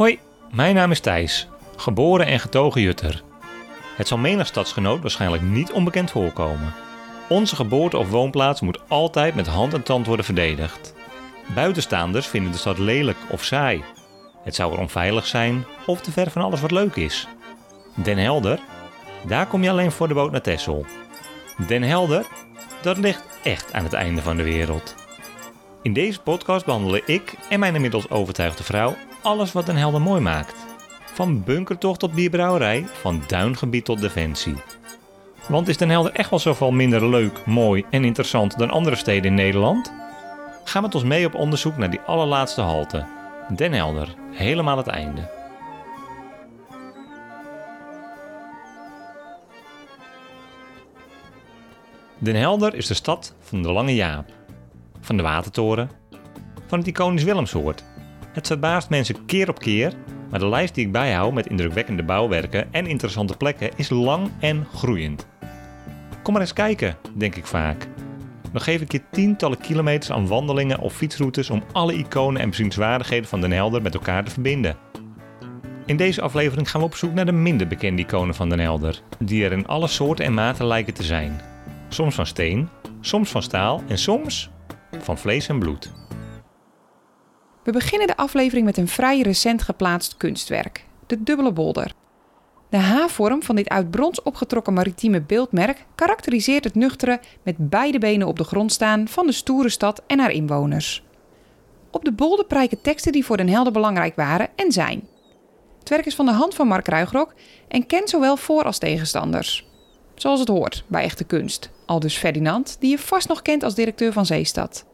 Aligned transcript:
Hoi, 0.00 0.18
mijn 0.50 0.74
naam 0.74 0.90
is 0.90 1.00
Thijs, 1.00 1.48
geboren 1.76 2.26
en 2.26 2.40
getogen 2.40 2.80
Jutter. 2.80 3.22
Het 3.96 4.08
zal 4.08 4.18
menig 4.18 4.46
stadsgenoot 4.46 5.00
waarschijnlijk 5.00 5.42
niet 5.42 5.72
onbekend 5.72 6.10
voorkomen. 6.10 6.74
Onze 7.28 7.56
geboorte 7.56 7.98
of 7.98 8.10
woonplaats 8.10 8.60
moet 8.60 8.80
altijd 8.88 9.34
met 9.34 9.46
hand 9.46 9.74
en 9.74 9.82
tand 9.82 10.06
worden 10.06 10.24
verdedigd. 10.24 10.94
Buitenstaanders 11.54 12.26
vinden 12.26 12.52
de 12.52 12.58
stad 12.58 12.78
lelijk 12.78 13.16
of 13.30 13.44
saai. 13.44 13.84
Het 14.44 14.54
zou 14.54 14.72
er 14.72 14.78
onveilig 14.78 15.26
zijn 15.26 15.64
of 15.86 16.00
te 16.00 16.12
ver 16.12 16.30
van 16.30 16.42
alles 16.42 16.60
wat 16.60 16.70
leuk 16.70 16.96
is. 16.96 17.28
Den 17.94 18.18
Helder, 18.18 18.60
daar 19.26 19.46
kom 19.46 19.62
je 19.62 19.70
alleen 19.70 19.92
voor 19.92 20.08
de 20.08 20.14
boot 20.14 20.30
naar 20.30 20.42
Texel. 20.42 20.86
Den 21.66 21.82
Helder, 21.82 22.26
dat 22.82 22.98
ligt 22.98 23.24
echt 23.42 23.72
aan 23.72 23.84
het 23.84 23.92
einde 23.92 24.22
van 24.22 24.36
de 24.36 24.42
wereld. 24.42 24.94
In 25.82 25.92
deze 25.92 26.20
podcast 26.20 26.64
behandelen 26.64 27.02
ik 27.06 27.34
en 27.48 27.60
mijn 27.60 27.74
inmiddels 27.74 28.10
overtuigde 28.10 28.62
vrouw 28.62 28.96
alles 29.22 29.52
wat 29.52 29.66
Den 29.66 29.76
Helder 29.76 30.00
mooi 30.00 30.20
maakt. 30.20 30.54
Van 31.12 31.44
bunkertocht 31.44 31.98
tot 31.98 32.12
bierbrouwerij, 32.12 32.86
van 32.92 33.22
duingebied 33.26 33.84
tot 33.84 34.00
defensie. 34.00 34.54
Want 35.48 35.68
is 35.68 35.76
Den 35.76 35.90
Helder 35.90 36.12
echt 36.12 36.30
wel 36.30 36.38
zoveel 36.38 36.70
minder 36.70 37.08
leuk, 37.08 37.46
mooi 37.46 37.84
en 37.90 38.04
interessant 38.04 38.58
dan 38.58 38.70
andere 38.70 38.96
steden 38.96 39.24
in 39.24 39.34
Nederland? 39.34 39.92
Ga 40.64 40.80
met 40.80 40.94
ons 40.94 41.04
mee 41.04 41.26
op 41.26 41.34
onderzoek 41.34 41.76
naar 41.76 41.90
die 41.90 42.00
allerlaatste 42.00 42.60
halte. 42.60 43.06
Den 43.56 43.72
Helder, 43.72 44.14
helemaal 44.32 44.76
het 44.76 44.86
einde. 44.86 45.38
Den 52.18 52.34
Helder 52.36 52.74
is 52.74 52.86
de 52.86 52.94
stad 52.94 53.34
van 53.40 53.62
de 53.62 53.72
Lange 53.72 53.94
Jaap, 53.94 54.30
van 55.00 55.16
de 55.16 55.22
Watertoren, 55.22 55.90
van 56.66 56.78
het 56.78 56.88
iconisch 56.88 57.22
Willemsoord. 57.22 57.84
Het 58.32 58.46
verbaast 58.46 58.90
mensen 58.90 59.24
keer 59.26 59.48
op 59.48 59.58
keer, 59.58 59.92
maar 60.30 60.38
de 60.38 60.48
lijst 60.48 60.74
die 60.74 60.86
ik 60.86 60.92
bijhoud 60.92 61.32
met 61.32 61.46
indrukwekkende 61.46 62.02
bouwwerken 62.02 62.72
en 62.72 62.86
interessante 62.86 63.36
plekken 63.36 63.70
is 63.76 63.88
lang 63.88 64.30
en 64.40 64.66
groeiend. 64.74 65.26
Kom 66.22 66.32
maar 66.32 66.42
eens 66.42 66.52
kijken, 66.52 66.96
denk 67.16 67.34
ik 67.34 67.46
vaak. 67.46 67.88
Dan 68.52 68.60
geef 68.60 68.80
ik 68.80 68.92
je 68.92 69.02
tientallen 69.10 69.60
kilometers 69.60 70.10
aan 70.10 70.26
wandelingen 70.26 70.78
of 70.78 70.94
fietsroutes 70.94 71.50
om 71.50 71.62
alle 71.72 71.94
iconen 71.94 72.42
en 72.42 72.48
bezienswaardigheden 72.48 73.28
van 73.28 73.40
Den 73.40 73.52
Helder 73.52 73.82
met 73.82 73.94
elkaar 73.94 74.24
te 74.24 74.30
verbinden. 74.30 74.76
In 75.86 75.96
deze 75.96 76.20
aflevering 76.20 76.70
gaan 76.70 76.80
we 76.80 76.86
op 76.86 76.94
zoek 76.94 77.12
naar 77.14 77.26
de 77.26 77.32
minder 77.32 77.66
bekende 77.66 78.02
iconen 78.02 78.34
van 78.34 78.48
Den 78.48 78.60
Helder, 78.60 79.02
die 79.18 79.44
er 79.44 79.52
in 79.52 79.66
alle 79.66 79.88
soorten 79.88 80.24
en 80.24 80.34
maten 80.34 80.66
lijken 80.66 80.94
te 80.94 81.02
zijn. 81.02 81.40
Soms 81.88 82.14
van 82.14 82.26
steen, 82.26 82.68
soms 83.00 83.30
van 83.30 83.42
staal 83.42 83.82
en 83.88 83.98
soms 83.98 84.50
van 85.00 85.18
vlees 85.18 85.48
en 85.48 85.58
bloed. 85.58 85.99
We 87.62 87.72
beginnen 87.72 88.06
de 88.06 88.16
aflevering 88.16 88.66
met 88.66 88.76
een 88.76 88.88
vrij 88.88 89.20
recent 89.20 89.62
geplaatst 89.62 90.16
kunstwerk, 90.16 90.84
de 91.06 91.22
dubbele 91.22 91.52
bolder. 91.52 91.92
De 92.70 92.76
H-vorm 92.76 93.42
van 93.42 93.56
dit 93.56 93.68
uit 93.68 93.90
brons 93.90 94.22
opgetrokken 94.22 94.72
maritieme 94.72 95.20
beeldmerk 95.20 95.86
karakteriseert 95.94 96.64
het 96.64 96.74
nuchtere 96.74 97.20
met 97.42 97.54
beide 97.58 97.98
benen 97.98 98.26
op 98.26 98.38
de 98.38 98.44
grond 98.44 98.72
staan 98.72 99.08
van 99.08 99.26
de 99.26 99.32
stoere 99.32 99.68
stad 99.68 100.02
en 100.06 100.18
haar 100.18 100.30
inwoners. 100.30 101.04
Op 101.90 102.04
de 102.04 102.12
bolder 102.12 102.44
prijken 102.44 102.80
teksten 102.80 103.12
die 103.12 103.24
voor 103.24 103.36
Den 103.36 103.48
Helder 103.48 103.72
belangrijk 103.72 104.16
waren 104.16 104.48
en 104.56 104.72
zijn. 104.72 105.08
Het 105.78 105.88
werk 105.88 106.06
is 106.06 106.14
van 106.14 106.26
de 106.26 106.32
hand 106.32 106.54
van 106.54 106.66
Mark 106.66 106.88
Ruigrok 106.88 107.34
en 107.68 107.86
kent 107.86 108.10
zowel 108.10 108.36
voor- 108.36 108.64
als 108.64 108.78
tegenstanders. 108.78 109.66
Zoals 110.14 110.40
het 110.40 110.48
hoort 110.48 110.84
bij 110.86 111.02
echte 111.02 111.24
kunst, 111.24 111.70
aldus 111.86 112.16
Ferdinand, 112.16 112.76
die 112.80 112.90
je 112.90 112.98
vast 112.98 113.28
nog 113.28 113.42
kent 113.42 113.62
als 113.62 113.74
directeur 113.74 114.12
van 114.12 114.26
Zeestad. 114.26 114.84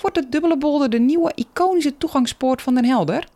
Wordt 0.00 0.16
de 0.16 0.28
dubbele 0.28 0.58
bolder 0.58 0.90
de 0.90 0.98
nieuwe 0.98 1.32
iconische 1.34 1.96
toegangspoort 1.96 2.62
van 2.62 2.74
Den 2.74 2.84
Helder? 2.84 3.28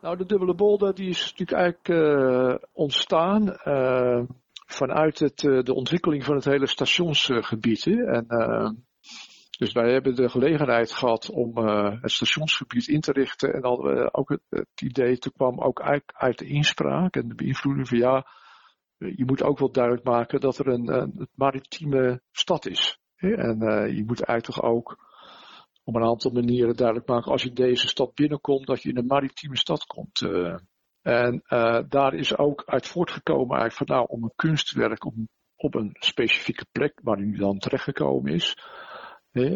Nou, 0.00 0.16
de 0.16 0.26
dubbele 0.26 0.54
bolder 0.54 0.94
die 0.94 1.08
is 1.08 1.20
natuurlijk 1.20 1.58
eigenlijk 1.58 1.88
uh, 1.88 2.54
ontstaan 2.72 3.56
uh, 3.64 4.22
vanuit 4.66 5.18
het, 5.18 5.42
uh, 5.42 5.62
de 5.62 5.74
ontwikkeling 5.74 6.24
van 6.24 6.34
het 6.34 6.44
hele 6.44 6.66
stationsgebied. 6.66 7.86
En, 7.86 8.26
dus 9.58 9.72
wij 9.72 9.92
hebben 9.92 10.14
de 10.14 10.28
gelegenheid 10.28 10.92
gehad 10.92 11.30
om 11.30 11.56
het 11.56 12.10
stationsgebied 12.10 12.88
in 12.88 13.00
te 13.00 13.12
richten. 13.12 13.52
En 13.52 13.60
we 13.60 14.08
ook 14.12 14.28
het, 14.48 14.66
idee, 14.82 15.18
toen 15.18 15.32
kwam 15.32 15.60
ook 15.60 15.80
uit, 15.82 16.02
uit 16.06 16.38
de 16.38 16.46
inspraak 16.46 17.16
en 17.16 17.28
de 17.28 17.34
beïnvloeding 17.34 17.88
van 17.88 17.98
ja, 17.98 18.26
je 18.96 19.24
moet 19.24 19.42
ook 19.42 19.58
wel 19.58 19.72
duidelijk 19.72 20.04
maken 20.04 20.40
dat 20.40 20.58
er 20.58 20.68
een, 20.68 20.88
een 20.88 21.28
maritieme 21.34 22.20
stad 22.30 22.66
is. 22.66 22.98
En 23.16 23.58
je 23.94 24.04
moet 24.06 24.22
eigenlijk 24.22 24.64
ook 24.64 25.07
op 25.88 25.94
een 25.94 26.04
aantal 26.04 26.30
manieren 26.30 26.76
duidelijk 26.76 27.08
maken 27.08 27.32
als 27.32 27.42
je 27.42 27.52
deze 27.52 27.88
stad 27.88 28.14
binnenkomt, 28.14 28.66
dat 28.66 28.82
je 28.82 28.88
in 28.88 28.96
een 28.96 29.06
maritieme 29.06 29.56
stad 29.56 29.84
komt. 29.84 30.20
Uh, 30.20 30.56
en 31.02 31.42
uh, 31.48 31.80
daar 31.88 32.14
is 32.14 32.36
ook 32.36 32.62
uit 32.66 32.86
voortgekomen 32.86 33.58
eigenlijk 33.58 33.76
van 33.76 33.96
nou, 33.96 34.08
om 34.08 34.22
een 34.22 34.32
kunstwerk 34.36 35.04
op, 35.04 35.14
op 35.56 35.74
een 35.74 35.96
specifieke 35.98 36.66
plek 36.72 37.00
waar 37.02 37.18
nu 37.18 37.36
dan 37.36 37.58
terechtgekomen 37.58 38.32
is, 38.32 38.56
uh, 39.32 39.52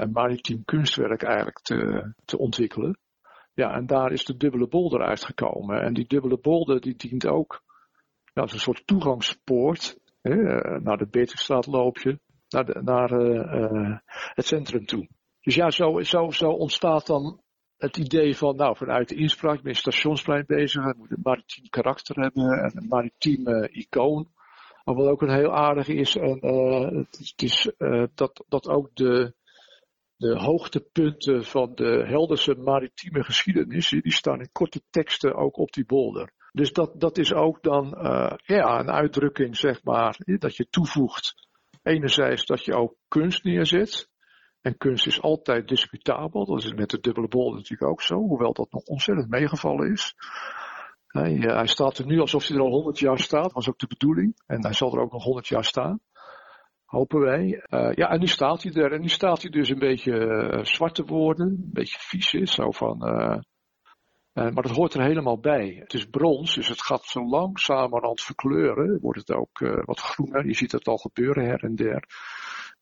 een 0.00 0.10
maritiem 0.10 0.64
kunstwerk 0.64 1.22
eigenlijk 1.22 1.58
te, 1.60 2.12
te 2.24 2.38
ontwikkelen. 2.38 2.98
Ja, 3.54 3.74
en 3.74 3.86
daar 3.86 4.12
is 4.12 4.24
de 4.24 4.36
dubbele 4.36 4.68
bolder 4.68 5.02
uitgekomen. 5.02 5.82
En 5.82 5.94
die 5.94 6.06
dubbele 6.06 6.38
bolder 6.38 6.80
die 6.80 6.96
dient 6.96 7.26
ook 7.26 7.62
nou, 8.34 8.46
als 8.46 8.52
een 8.52 8.58
soort 8.58 8.86
toegangspoort 8.86 9.98
naar 10.82 10.96
de 10.96 11.08
Beterstraat 11.10 11.66
loop 11.66 11.98
je, 11.98 12.18
naar 12.82 13.10
het 14.34 14.46
centrum 14.46 14.86
toe. 14.86 15.08
Dus 15.46 15.54
ja, 15.54 15.70
zo, 15.70 16.00
zo, 16.02 16.30
zo 16.30 16.48
ontstaat 16.48 17.06
dan 17.06 17.40
het 17.76 17.96
idee 17.96 18.36
van, 18.36 18.56
nou, 18.56 18.76
vanuit 18.76 19.08
de 19.08 19.14
inspraak, 19.14 19.62
met 19.62 19.76
stationsplein 19.76 20.44
bezig, 20.46 20.84
het 20.84 20.96
moet 20.96 21.10
een 21.10 21.20
maritiem 21.22 21.68
karakter 21.68 22.20
hebben 22.20 22.62
en 22.62 22.72
een 22.74 22.88
maritieme 22.88 23.68
icoon. 23.72 24.28
Maar 24.84 24.94
wat 24.94 25.06
ook 25.06 25.22
een 25.22 25.34
heel 25.34 25.54
aardig 25.54 25.88
is, 25.88 26.16
en, 26.16 26.38
uh, 26.46 27.04
het 27.10 27.32
is, 27.36 27.70
uh, 27.78 28.04
dat, 28.14 28.44
dat 28.48 28.68
ook 28.68 28.90
de, 28.94 29.34
de 30.16 30.38
hoogtepunten 30.38 31.44
van 31.44 31.74
de 31.74 32.04
Helderse 32.06 32.54
maritieme 32.54 33.24
geschiedenis, 33.24 33.88
die 33.88 34.12
staan 34.12 34.40
in 34.40 34.52
korte 34.52 34.82
teksten 34.90 35.34
ook 35.34 35.56
op 35.58 35.72
die 35.72 35.86
bolder. 35.86 36.32
Dus 36.52 36.72
dat, 36.72 37.00
dat 37.00 37.18
is 37.18 37.32
ook 37.32 37.62
dan 37.62 37.94
uh, 37.98 38.32
ja, 38.36 38.80
een 38.80 38.90
uitdrukking, 38.90 39.56
zeg 39.56 39.84
maar, 39.84 40.18
dat 40.24 40.56
je 40.56 40.68
toevoegt. 40.68 41.34
Enerzijds 41.82 42.46
dat 42.46 42.64
je 42.64 42.74
ook 42.74 42.94
kunst 43.08 43.44
neerzet, 43.44 44.08
en 44.66 44.76
kunst 44.76 45.06
is 45.06 45.22
altijd 45.22 45.68
discutabel. 45.68 46.44
Dat 46.44 46.64
is 46.64 46.74
met 46.74 46.90
de 46.90 47.00
dubbele 47.00 47.28
bol 47.28 47.52
natuurlijk 47.52 47.90
ook 47.90 48.02
zo, 48.02 48.16
hoewel 48.16 48.52
dat 48.52 48.72
nog 48.72 48.82
ontzettend 48.82 49.28
meegevallen 49.28 49.92
is. 49.92 50.14
Hij, 51.06 51.32
hij 51.32 51.66
staat 51.66 51.98
er 51.98 52.06
nu 52.06 52.20
alsof 52.20 52.46
hij 52.46 52.56
er 52.56 52.62
al 52.62 52.70
100 52.70 52.98
jaar 52.98 53.18
staat, 53.18 53.42
dat 53.42 53.52
was 53.52 53.68
ook 53.68 53.78
de 53.78 53.86
bedoeling. 53.86 54.42
En 54.46 54.62
hij 54.62 54.72
zal 54.72 54.92
er 54.92 55.00
ook 55.00 55.12
nog 55.12 55.24
100 55.24 55.46
jaar 55.46 55.64
staan. 55.64 56.00
Hopen 56.84 57.20
wij. 57.20 57.64
Uh, 57.68 57.92
ja, 57.92 58.08
en 58.08 58.20
nu 58.20 58.26
staat 58.26 58.62
hij 58.62 58.72
er. 58.72 58.92
En 58.92 59.00
nu 59.00 59.08
staat 59.08 59.42
hij 59.42 59.50
dus 59.50 59.68
een 59.68 59.78
beetje 59.78 60.12
uh, 60.12 60.64
zwart 60.64 60.94
te 60.94 61.04
worden. 61.04 61.46
Een 61.46 61.70
beetje 61.72 61.98
vies 61.98 62.34
is. 62.34 62.54
Zo 62.54 62.70
van, 62.70 62.98
maar 64.32 64.62
dat 64.62 64.76
hoort 64.76 64.94
er 64.94 65.02
helemaal 65.02 65.38
bij. 65.38 65.76
Het 65.78 65.94
is 65.94 66.04
brons, 66.04 66.54
dus 66.54 66.68
het 66.68 66.82
gaat 66.82 67.04
zo 67.04 67.20
het 68.10 68.22
verkleuren. 68.22 69.00
Wordt 69.00 69.18
het 69.18 69.32
ook 69.32 69.58
wat 69.84 70.00
groener. 70.00 70.46
Je 70.46 70.54
ziet 70.54 70.72
het 70.72 70.86
al 70.86 70.96
gebeuren 70.96 71.44
her 71.44 71.62
en 71.62 71.74
der. 71.74 72.04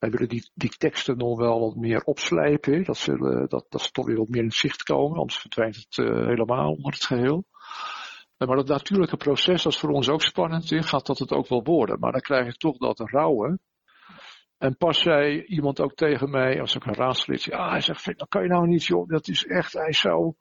Wij 0.04 0.12
willen 0.12 0.28
die, 0.28 0.50
die 0.54 0.70
teksten 0.70 1.16
nog 1.16 1.38
wel 1.38 1.60
wat 1.60 1.76
meer 1.76 2.02
opslijpen. 2.02 2.84
Dat, 2.84 2.96
zullen, 2.96 3.48
dat, 3.48 3.66
dat 3.68 3.80
ze 3.80 3.90
toch 3.90 4.06
weer 4.06 4.16
wat 4.16 4.28
meer 4.28 4.42
in 4.42 4.52
zicht 4.52 4.82
komen, 4.82 5.18
anders 5.18 5.38
verdwijnt 5.38 5.76
het 5.76 5.96
uh, 5.96 6.26
helemaal 6.26 6.72
onder 6.72 6.92
het 6.92 7.04
geheel. 7.04 7.44
Maar 8.36 8.56
dat 8.56 8.68
natuurlijke 8.68 9.16
proces, 9.16 9.62
dat 9.62 9.72
is 9.72 9.78
voor 9.78 9.90
ons 9.90 10.08
ook 10.08 10.22
spannend. 10.22 10.68
Gaat 10.68 11.06
dat 11.06 11.18
het 11.18 11.32
ook 11.32 11.48
wel 11.48 11.62
worden? 11.62 11.98
Maar 11.98 12.12
dan 12.12 12.20
krijg 12.20 12.46
je 12.46 12.52
toch 12.52 12.76
dat 12.76 13.00
rouwen. 13.10 13.60
En 14.58 14.76
pas 14.76 15.00
zei 15.00 15.42
iemand 15.42 15.80
ook 15.80 15.94
tegen 15.94 16.30
mij, 16.30 16.60
als 16.60 16.74
ik 16.74 16.84
een 16.84 16.94
raadslid, 16.94 17.42
ja, 17.42 17.70
hij 17.70 17.80
zegt, 17.80 18.18
dat 18.18 18.28
kan 18.28 18.42
je 18.42 18.48
nou 18.48 18.66
niet, 18.66 18.84
joh, 18.84 19.08
dat 19.08 19.28
is 19.28 19.44
echt, 19.44 19.72
hij 19.72 19.92
zou, 19.92 20.34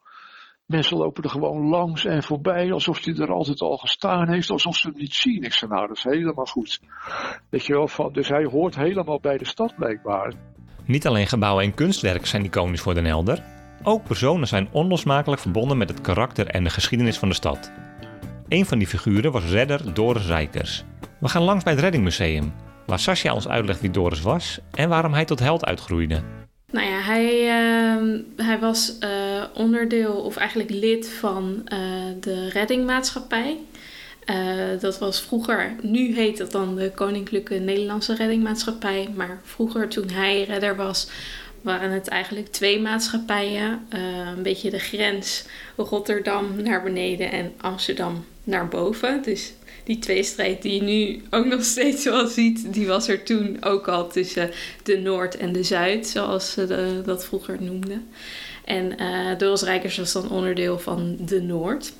Mensen 0.66 0.96
lopen 0.96 1.22
er 1.22 1.30
gewoon 1.30 1.68
langs 1.68 2.04
en 2.04 2.22
voorbij, 2.22 2.72
alsof 2.72 3.04
hij 3.04 3.14
er 3.14 3.32
altijd 3.32 3.60
al 3.60 3.76
gestaan 3.76 4.28
heeft, 4.28 4.50
alsof 4.50 4.76
ze 4.76 4.88
hem 4.88 4.96
niet 4.96 5.14
zien. 5.14 5.42
Ik 5.42 5.52
zei, 5.52 5.70
nou, 5.70 5.86
dat 5.86 5.96
is 5.96 6.02
helemaal 6.02 6.44
goed. 6.44 6.80
Weet 7.50 7.66
je 7.66 7.72
wel, 7.72 7.88
van, 7.88 8.12
dus 8.12 8.28
hij 8.28 8.44
hoort 8.44 8.76
helemaal 8.76 9.20
bij 9.20 9.38
de 9.38 9.46
stad 9.46 9.74
blijkbaar. 9.76 10.32
Niet 10.84 11.06
alleen 11.06 11.26
gebouwen 11.26 11.64
en 11.64 11.74
kunstwerken 11.74 12.28
zijn 12.28 12.44
iconisch 12.44 12.80
voor 12.80 12.94
Den 12.94 13.04
Helder. 13.04 13.42
Ook 13.82 14.04
personen 14.04 14.48
zijn 14.48 14.68
onlosmakelijk 14.72 15.40
verbonden 15.40 15.78
met 15.78 15.88
het 15.88 16.00
karakter 16.00 16.46
en 16.46 16.64
de 16.64 16.70
geschiedenis 16.70 17.18
van 17.18 17.28
de 17.28 17.34
stad. 17.34 17.72
Een 18.48 18.66
van 18.66 18.78
die 18.78 18.86
figuren 18.86 19.32
was 19.32 19.50
redder 19.50 19.94
Doris 19.94 20.26
Rijkers. 20.26 20.84
We 21.20 21.28
gaan 21.28 21.42
langs 21.42 21.64
bij 21.64 21.72
het 21.72 21.82
Reddingmuseum, 21.82 22.52
waar 22.86 22.98
Sascha 22.98 23.34
ons 23.34 23.48
uitlegt 23.48 23.80
wie 23.80 23.90
Doris 23.90 24.20
was 24.20 24.58
en 24.70 24.88
waarom 24.88 25.12
hij 25.12 25.24
tot 25.24 25.38
held 25.38 25.64
uitgroeide. 25.64 26.22
Nou 26.70 26.86
ja, 26.86 27.00
hij, 27.00 27.42
uh, 27.42 28.20
hij 28.36 28.58
was 28.58 28.96
uh, 29.00 29.08
onderdeel 29.54 30.12
of 30.12 30.36
eigenlijk 30.36 30.70
lid 30.70 31.08
van 31.08 31.62
uh, 31.72 31.78
de 32.20 32.48
Reddingmaatschappij. 32.48 33.58
dat 34.80 34.98
was 34.98 35.20
vroeger, 35.20 35.74
nu 35.82 36.14
heet 36.14 36.38
dat 36.38 36.52
dan 36.52 36.76
de 36.76 36.90
Koninklijke 36.94 37.54
Nederlandse 37.54 38.14
Reddingmaatschappij. 38.14 39.08
Maar 39.14 39.40
vroeger, 39.44 39.88
toen 39.88 40.10
hij 40.10 40.44
redder 40.44 40.76
was, 40.76 41.08
waren 41.60 41.90
het 41.90 42.08
eigenlijk 42.08 42.46
twee 42.46 42.80
maatschappijen. 42.80 43.86
een 44.36 44.42
beetje 44.42 44.70
de 44.70 44.78
grens 44.78 45.44
Rotterdam 45.76 46.62
naar 46.62 46.82
beneden 46.82 47.30
en 47.30 47.52
Amsterdam 47.56 48.24
naar 48.44 48.68
boven. 48.68 49.22
Dus 49.22 49.52
die 49.84 49.98
tweestrijd 49.98 50.62
die 50.62 50.74
je 50.74 50.82
nu 50.82 51.22
ook 51.30 51.46
nog 51.46 51.64
steeds 51.64 52.04
wel 52.04 52.26
ziet, 52.26 52.72
die 52.72 52.86
was 52.86 53.08
er 53.08 53.22
toen 53.22 53.56
ook 53.64 53.88
al 53.88 54.08
tussen 54.08 54.50
de 54.82 54.98
Noord 54.98 55.36
en 55.36 55.52
de 55.52 55.62
Zuid, 55.62 56.06
zoals 56.06 56.52
ze 56.52 57.02
dat 57.04 57.24
vroeger 57.24 57.62
noemden. 57.62 58.08
En 58.64 59.02
uh, 59.40 59.54
Rijkers 59.62 59.96
was 59.96 60.12
dan 60.12 60.30
onderdeel 60.30 60.78
van 60.78 61.16
de 61.18 61.42
Noord. 61.42 61.92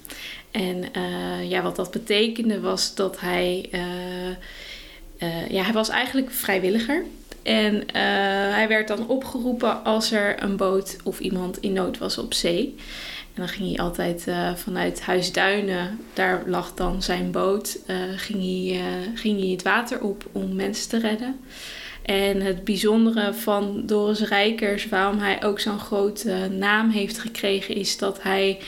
En 0.50 0.84
uh, 0.96 1.50
ja, 1.50 1.62
wat 1.62 1.76
dat 1.76 1.90
betekende 1.90 2.60
was 2.60 2.94
dat 2.94 3.20
hij. 3.20 3.68
Uh, 3.72 5.50
ja, 5.50 5.62
hij 5.62 5.72
was 5.72 5.88
eigenlijk 5.88 6.30
vrijwilliger. 6.30 7.04
En 7.42 7.82
hij 8.52 8.68
werd 8.68 8.88
dan 8.88 9.08
opgeroepen 9.08 9.84
als 9.84 10.12
er 10.12 10.42
een 10.42 10.56
boot 10.56 10.96
of 11.04 11.20
iemand 11.20 11.60
in 11.60 11.72
nood 11.72 11.98
was 11.98 12.18
op 12.18 12.34
zee. 12.34 12.74
En 13.34 13.40
dan 13.40 13.48
ging 13.48 13.68
hij 13.68 13.84
altijd 13.84 14.24
uh, 14.28 14.54
vanuit 14.54 15.00
Huisduinen, 15.00 16.00
daar 16.12 16.42
lag 16.46 16.74
dan 16.74 17.02
zijn 17.02 17.30
boot, 17.30 17.78
ging, 18.16 18.42
hij, 18.42 18.80
ging 19.14 19.40
hij 19.40 19.48
het 19.48 19.62
water 19.62 20.00
op 20.00 20.26
om 20.32 20.54
mensen 20.54 20.88
te 20.88 20.98
redden. 20.98 21.40
En 22.04 22.40
het 22.40 22.64
bijzondere 22.64 23.34
van 23.34 23.82
Doris 23.86 24.20
Rijkers, 24.20 24.88
waarom 24.88 25.18
hij 25.18 25.44
ook 25.44 25.60
zo'n 25.60 25.78
grote 25.78 26.48
naam 26.50 26.90
heeft 26.90 27.18
gekregen, 27.18 27.74
is 27.74 27.98
dat 27.98 28.22
hij, 28.22 28.58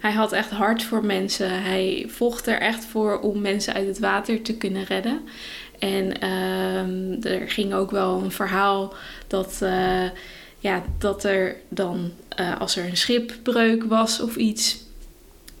hij 0.00 0.12
had 0.12 0.32
echt 0.32 0.50
hart 0.50 0.82
voor 0.82 1.04
mensen. 1.04 1.62
Hij 1.62 2.06
vocht 2.08 2.46
er 2.46 2.60
echt 2.60 2.84
voor 2.84 3.20
om 3.20 3.40
mensen 3.40 3.74
uit 3.74 3.86
het 3.86 3.98
water 3.98 4.42
te 4.42 4.56
kunnen 4.56 4.84
redden. 4.84 5.20
En 5.78 6.20
ehm, 6.20 7.32
er 7.32 7.50
ging 7.50 7.74
ook 7.74 7.90
wel 7.90 8.22
een 8.22 8.32
verhaal 8.32 8.94
dat 9.26 9.62
ja, 10.64 10.82
dat 10.98 11.24
er 11.24 11.56
dan, 11.68 12.12
uh, 12.40 12.60
als 12.60 12.76
er 12.76 12.84
een 12.84 12.96
schipbreuk 12.96 13.84
was 13.84 14.20
of 14.20 14.36
iets. 14.36 14.82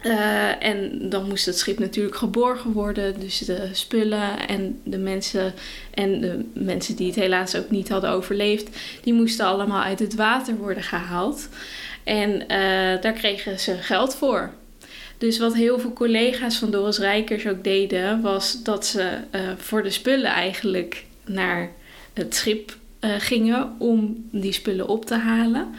Uh, 0.06 0.64
en 0.64 1.08
dan 1.08 1.28
moest 1.28 1.46
het 1.46 1.58
schip 1.58 1.78
natuurlijk 1.78 2.16
geborgen 2.16 2.72
worden. 2.72 3.20
Dus 3.20 3.38
de 3.38 3.68
spullen 3.72 4.48
en 4.48 4.80
de 4.82 4.98
mensen 4.98 5.54
en 5.90 6.20
de 6.20 6.44
mensen 6.52 6.96
die 6.96 7.06
het 7.06 7.16
helaas 7.16 7.56
ook 7.56 7.70
niet 7.70 7.88
hadden 7.88 8.10
overleefd, 8.10 8.68
die 9.02 9.14
moesten 9.14 9.46
allemaal 9.46 9.82
uit 9.82 9.98
het 9.98 10.14
water 10.14 10.56
worden 10.56 10.82
gehaald. 10.82 11.48
En 12.02 12.30
uh, 12.30 12.48
daar 13.00 13.12
kregen 13.12 13.60
ze 13.60 13.74
geld 13.74 14.14
voor. 14.14 14.50
Dus 15.18 15.38
wat 15.38 15.54
heel 15.54 15.78
veel 15.78 15.92
collega's 15.92 16.56
van 16.56 16.70
Doris 16.70 16.98
Rijkers 16.98 17.46
ook 17.46 17.64
deden, 17.64 18.20
was 18.20 18.62
dat 18.62 18.86
ze 18.86 19.08
voor 19.56 19.82
de 19.82 19.90
spullen 19.90 20.30
eigenlijk 20.30 21.04
naar 21.24 21.70
het 22.12 22.34
schip 22.34 22.76
gingen 23.00 23.74
om 23.78 24.28
die 24.30 24.52
spullen 24.52 24.88
op 24.88 25.04
te 25.04 25.14
halen. 25.14 25.74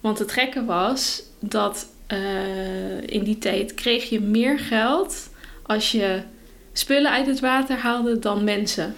Want 0.00 0.18
het 0.18 0.32
gekke 0.32 0.64
was 0.64 1.22
dat 1.40 1.86
uh, 2.14 3.00
in 3.06 3.24
die 3.24 3.38
tijd 3.38 3.74
kreeg 3.74 4.08
je 4.08 4.20
meer 4.20 4.58
geld 4.58 5.30
als 5.62 5.92
je 5.92 6.22
spullen 6.72 7.10
uit 7.10 7.26
het 7.26 7.40
water 7.40 7.76
haalde 7.76 8.18
dan 8.18 8.44
mensen. 8.44 8.94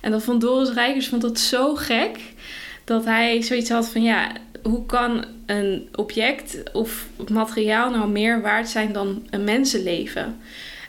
En 0.00 0.10
dat 0.10 0.22
vond 0.22 0.40
Doris 0.40 0.70
Rijkers 0.70 1.08
vond 1.08 1.22
dat 1.22 1.38
zo 1.38 1.74
gek 1.74 2.18
dat 2.84 3.04
hij 3.04 3.42
zoiets 3.42 3.70
had 3.70 3.88
van 3.88 4.02
ja, 4.02 4.32
hoe 4.62 4.86
kan 4.86 5.24
een 5.46 5.88
object 5.94 6.62
of 6.72 7.06
materiaal 7.28 7.90
nou 7.90 8.08
meer 8.08 8.40
waard 8.40 8.68
zijn 8.68 8.92
dan 8.92 9.26
een 9.30 9.44
mensenleven? 9.44 10.40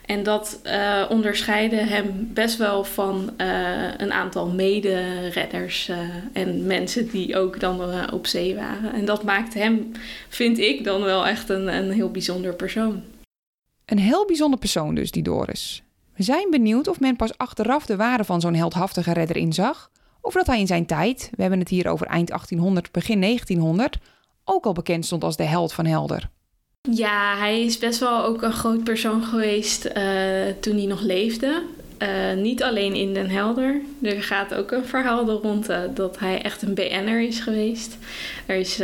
En 0.08 0.24
dat 0.24 0.60
uh, 0.64 1.06
onderscheidde 1.10 1.76
hem 1.76 2.30
best 2.34 2.58
wel 2.58 2.84
van 2.84 3.30
uh, 3.38 3.98
een 3.98 4.12
aantal 4.12 4.48
mederedders 4.48 5.90
uh, 5.90 5.98
en 6.34 6.66
mensen 6.66 7.10
die 7.10 7.38
ook 7.38 7.60
dan 7.60 8.12
op 8.12 8.28
zee 8.28 8.56
waren. 8.56 8.94
En 8.94 9.06
dat 9.06 9.24
maakt 9.24 9.54
hem, 9.54 9.92
vind 10.30 10.58
ik, 10.58 10.84
dan 10.84 11.02
wel 11.02 11.28
echt 11.28 11.50
een, 11.50 11.68
een 11.68 11.92
heel 11.92 12.12
bijzonder 12.12 12.54
persoon. 12.54 13.04
Een 13.86 14.00
heel 14.00 14.26
bijzonder 14.26 14.60
persoon 14.60 14.96
dus, 14.96 15.12
die 15.12 15.24
Doris. 15.24 15.84
We 16.16 16.24
zijn 16.24 16.50
benieuwd 16.50 16.88
of 16.88 17.00
men 17.00 17.16
pas 17.16 17.38
achteraf 17.38 17.86
de 17.86 17.96
waarde 17.96 18.24
van 18.24 18.42
zo'n 18.42 18.56
heldhaftige 18.56 19.14
redder 19.14 19.38
inzag. 19.38 19.92
Of 20.22 20.34
dat 20.34 20.48
hij 20.48 20.60
in 20.60 20.68
zijn 20.68 20.86
tijd, 20.86 21.30
we 21.36 21.42
hebben 21.42 21.60
het 21.60 21.70
hier 21.70 21.88
over 21.88 22.08
eind 22.08 22.28
1800, 22.28 22.92
begin 22.92 23.22
1900, 23.22 23.98
ook 24.44 24.66
al 24.66 24.74
bekend 24.74 25.06
stond 25.06 25.24
als 25.24 25.38
de 25.38 25.44
held 25.44 25.74
van 25.74 25.86
Helder. 25.86 26.30
Ja, 26.92 27.38
hij 27.38 27.64
is 27.64 27.78
best 27.78 28.00
wel 28.00 28.24
ook 28.24 28.42
een 28.42 28.54
groot 28.54 28.84
persoon 28.84 29.24
geweest 29.24 29.86
uh, 29.86 29.94
toen 30.60 30.78
hij 30.78 30.86
nog 30.86 31.02
leefde. 31.02 31.62
Uh, 32.02 32.42
niet 32.42 32.64
alleen 32.64 32.96
in 32.96 33.14
Den 33.14 33.30
Helder. 33.30 33.82
Er 34.02 34.24
gaat 34.24 34.54
ook 34.54 34.72
een 34.72 34.86
verhaal 34.86 35.30
er 35.30 35.36
rond 35.36 35.70
uh, 35.70 35.80
dat 35.94 36.20
hij 36.20 36.42
echt 36.42 36.62
een 36.62 36.74
BN'er 36.74 37.22
is 37.22 37.40
geweest. 37.40 37.98
Er 38.46 38.56
is 38.56 38.80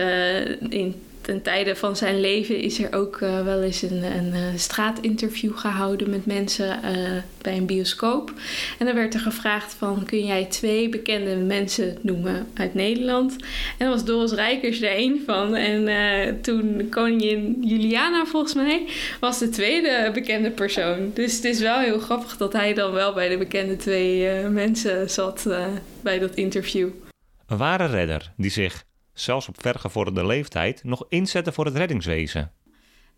in 0.69 0.95
ten 1.23 1.41
tijde 1.41 1.75
van 1.75 1.95
zijn 1.95 2.19
leven 2.19 2.57
is 2.57 2.79
er 2.79 2.93
ook 2.93 3.19
uh, 3.19 3.43
wel 3.43 3.61
eens 3.61 3.81
een, 3.81 4.03
een, 4.03 4.33
een, 4.33 4.59
straatinterview 4.59 5.57
gehouden 5.57 6.09
met 6.09 6.25
mensen 6.25 6.79
uh, 6.83 7.21
bij 7.41 7.57
een 7.57 7.65
bioscoop. 7.65 8.33
En 8.79 8.85
dan 8.85 8.95
werd 8.95 9.13
er 9.13 9.19
gevraagd 9.19 9.73
van, 9.73 10.05
kun 10.05 10.25
jij 10.25 10.45
twee 10.45 10.89
bekende 10.89 11.35
mensen 11.35 11.97
noemen 12.01 12.47
uit 12.53 12.73
Nederland? 12.73 13.31
En 13.31 13.77
daar 13.77 13.89
was 13.89 14.05
Doris 14.05 14.31
Rijkers 14.31 14.81
er 14.81 14.97
een 14.97 15.21
van. 15.25 15.55
En 15.55 16.41
toen 16.41 16.87
koningin 16.89 17.57
Juliana 17.61 18.25
volgens 18.25 18.53
mij 18.53 18.87
was 19.19 19.39
de 19.39 19.49
tweede 19.49 20.09
bekende 20.13 20.51
persoon. 20.51 21.11
Dus 21.13 21.35
het 21.35 21.43
is 21.43 21.59
wel 21.59 21.79
heel 21.79 21.99
grappig 21.99 22.37
dat 22.37 22.53
hij 22.53 22.73
dan 22.73 22.91
wel 22.91 23.13
bij 23.13 23.29
de 23.29 23.37
bekende 23.37 23.75
twee 23.75 24.29
mensen 24.49 25.09
zat 25.09 25.47
bij 26.01 26.19
dat 26.19 26.35
interview. 26.35 26.89
Een 27.47 27.57
ware 27.57 27.85
redder 27.85 28.31
die 28.37 28.51
zich 28.51 28.83
zelfs 29.13 29.47
op 29.47 29.61
vergevorderde 29.61 30.25
leeftijd, 30.25 30.83
nog 30.83 31.05
inzetten 31.09 31.53
voor 31.53 31.65
het 31.65 31.75
reddingswezen? 31.75 32.51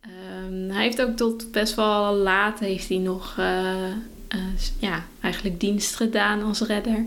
Um, 0.01 0.69
hij 0.69 0.83
heeft 0.83 1.01
ook 1.01 1.15
tot 1.15 1.51
best 1.51 1.75
wel 1.75 2.13
laat 2.13 2.59
heeft 2.59 2.89
hij 2.89 2.97
nog 2.97 3.35
uh, 3.39 3.87
uh, 4.35 4.41
ja, 4.79 5.05
eigenlijk 5.21 5.59
dienst 5.59 5.95
gedaan 5.95 6.43
als 6.43 6.61
redder. 6.61 7.05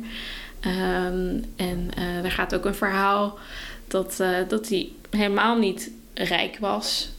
Um, 0.66 1.44
en 1.56 1.88
uh, 1.98 2.24
er 2.24 2.30
gaat 2.30 2.54
ook 2.54 2.64
een 2.64 2.74
verhaal 2.74 3.38
dat, 3.88 4.22
dat 4.48 4.68
hij 4.68 4.88
helemaal 5.10 5.58
niet 5.58 5.90
rijk 6.14 6.58
was. 6.58 7.10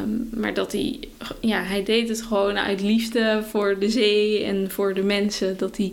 Um, 0.00 0.28
maar 0.32 0.54
dat 0.54 0.72
hij, 0.72 1.08
ja, 1.40 1.62
hij 1.62 1.84
deed 1.84 2.08
het 2.08 2.22
gewoon 2.22 2.58
uit 2.58 2.80
liefde 2.80 3.44
voor 3.50 3.78
de 3.78 3.90
zee 3.90 4.44
en 4.44 4.70
voor 4.70 4.94
de 4.94 5.02
mensen. 5.02 5.56
Dat 5.56 5.76
hij 5.76 5.92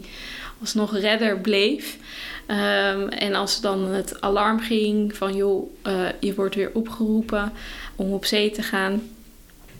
alsnog 0.66 0.98
redder 0.98 1.40
bleef. 1.40 1.98
Um, 2.48 3.10
en 3.10 3.36
als 3.36 3.62
dan 3.62 3.86
het 3.86 4.22
alarm 4.22 4.60
ging 4.60 5.16
van 5.16 5.36
joh, 5.36 5.70
uh, 5.88 6.08
je 6.20 6.34
wordt 6.34 6.56
weer 6.56 6.70
opgeroepen 6.74 7.52
om 7.96 8.14
op 8.14 8.26
zee 8.26 8.52
te 8.52 8.62
gaan, 8.62 9.02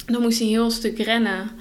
dan 0.06 0.22
moest 0.22 0.40
hij 0.40 0.48
een 0.48 0.54
heel 0.54 0.72
stuk 0.72 0.98
rennen. 0.98 1.52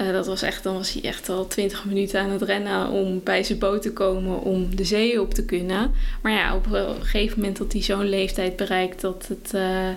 Uh, 0.00 0.12
dat 0.12 0.26
was 0.26 0.42
echt, 0.42 0.62
dan 0.62 0.74
was 0.74 0.92
hij 0.92 1.02
echt 1.02 1.28
al 1.28 1.46
twintig 1.46 1.84
minuten 1.84 2.20
aan 2.20 2.30
het 2.30 2.42
rennen 2.42 2.88
om 2.88 3.20
bij 3.24 3.42
zijn 3.42 3.58
boot 3.58 3.82
te 3.82 3.92
komen 3.92 4.40
om 4.40 4.76
de 4.76 4.84
zee 4.84 5.20
op 5.20 5.34
te 5.34 5.44
kunnen. 5.44 5.94
Maar 6.22 6.32
ja, 6.32 6.54
op 6.54 6.66
een 6.72 7.02
gegeven 7.02 7.38
moment 7.38 7.58
dat 7.58 7.72
hij 7.72 7.82
zo'n 7.82 8.08
leeftijd 8.08 8.56
bereikt 8.56 9.00
dat 9.00 9.26
het, 9.28 9.52
uh, 9.54 9.88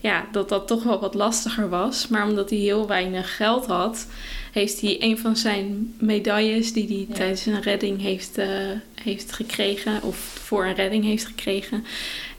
ja, 0.00 0.26
dat 0.32 0.48
dat 0.48 0.66
toch 0.66 0.82
wel 0.82 1.00
wat 1.00 1.14
lastiger 1.14 1.68
was. 1.68 2.08
Maar 2.08 2.28
omdat 2.28 2.50
hij 2.50 2.58
heel 2.58 2.86
weinig 2.86 3.36
geld 3.36 3.66
had, 3.66 4.06
heeft 4.52 4.80
hij 4.80 4.96
een 5.00 5.18
van 5.18 5.36
zijn 5.36 5.94
medailles 5.98 6.72
die 6.72 6.86
hij 6.86 7.16
tijdens 7.16 7.46
een 7.46 7.62
redding 7.62 8.00
heeft, 8.00 8.38
uh, 8.38 8.46
heeft 9.02 9.32
gekregen, 9.32 10.02
of 10.02 10.16
voor 10.16 10.64
een 10.64 10.74
redding 10.74 11.04
heeft 11.04 11.26
gekregen, 11.26 11.84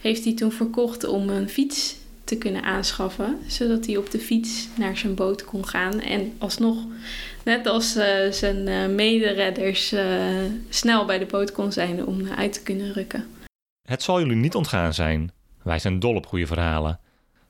heeft 0.01 0.23
hij 0.23 0.33
toen 0.33 0.51
verkocht 0.51 1.07
om 1.07 1.29
een 1.29 1.49
fiets 1.49 1.95
te 2.23 2.37
kunnen 2.37 2.63
aanschaffen, 2.63 3.37
zodat 3.47 3.85
hij 3.85 3.97
op 3.97 4.11
de 4.11 4.19
fiets 4.19 4.67
naar 4.77 4.97
zijn 4.97 5.15
boot 5.15 5.45
kon 5.45 5.67
gaan 5.67 5.99
en 5.99 6.33
alsnog, 6.37 6.77
net 7.43 7.67
als 7.67 7.97
uh, 7.97 8.31
zijn 8.31 8.67
uh, 8.67 8.95
mederedders, 8.95 9.95
snel 10.69 11.05
bij 11.05 11.19
de 11.19 11.25
boot 11.25 11.51
kon 11.51 11.71
zijn 11.71 12.05
om 12.05 12.27
uit 12.37 12.53
te 12.53 12.63
kunnen 12.63 12.93
rukken. 12.93 13.27
Het 13.87 14.03
zal 14.03 14.19
jullie 14.19 14.35
niet 14.35 14.55
ontgaan 14.55 14.93
zijn. 14.93 15.31
Wij 15.63 15.79
zijn 15.79 15.99
dol 15.99 16.15
op 16.15 16.25
goede 16.25 16.47
verhalen. 16.47 16.99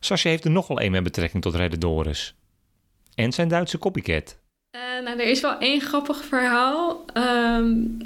Sasje 0.03 0.27
heeft 0.27 0.45
er 0.45 0.51
nog 0.51 0.67
wel 0.67 0.81
een 0.81 0.91
met 0.91 1.03
betrekking 1.03 1.43
tot 1.43 1.55
Redder 1.55 1.79
Doris. 1.79 2.35
En 3.15 3.31
zijn 3.31 3.47
Duitse 3.47 3.77
copycat. 3.77 4.37
Uh, 4.75 5.05
nou, 5.05 5.19
er 5.19 5.27
is 5.27 5.41
wel 5.41 5.57
één 5.57 5.81
grappig 5.81 6.25
verhaal. 6.25 7.05
Um, 7.57 7.97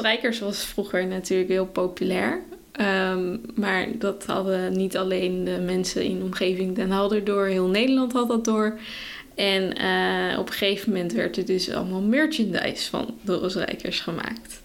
Rijkers 0.00 0.38
was 0.38 0.64
vroeger 0.64 1.06
natuurlijk 1.06 1.50
heel 1.50 1.66
populair. 1.66 2.42
Um, 2.80 3.40
maar 3.54 3.86
dat 3.98 4.26
hadden 4.26 4.76
niet 4.76 4.96
alleen 4.96 5.44
de 5.44 5.58
mensen 5.58 6.02
in 6.02 6.18
de 6.18 6.24
omgeving 6.24 6.74
Den 6.74 6.90
Helder 6.90 7.24
door. 7.24 7.46
Heel 7.46 7.68
Nederland 7.68 8.12
had 8.12 8.28
dat 8.28 8.44
door. 8.44 8.78
En 9.34 9.82
uh, 9.82 10.38
op 10.38 10.46
een 10.46 10.52
gegeven 10.52 10.92
moment 10.92 11.12
werd 11.12 11.36
er 11.36 11.46
dus 11.46 11.70
allemaal 11.70 12.00
merchandise 12.00 12.90
van 12.90 13.18
Doris 13.22 13.54
Rijkers 13.54 14.00
gemaakt. 14.00 14.62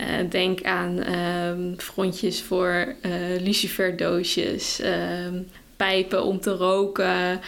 Uh, 0.00 0.30
denk 0.30 0.62
aan 0.62 1.14
um, 1.14 1.74
frontjes 1.78 2.42
voor 2.42 2.94
luciferdoosjes, 3.40 4.80
pijpen 5.78 6.24
om 6.24 6.40
te 6.40 6.50
roken, 6.50 7.40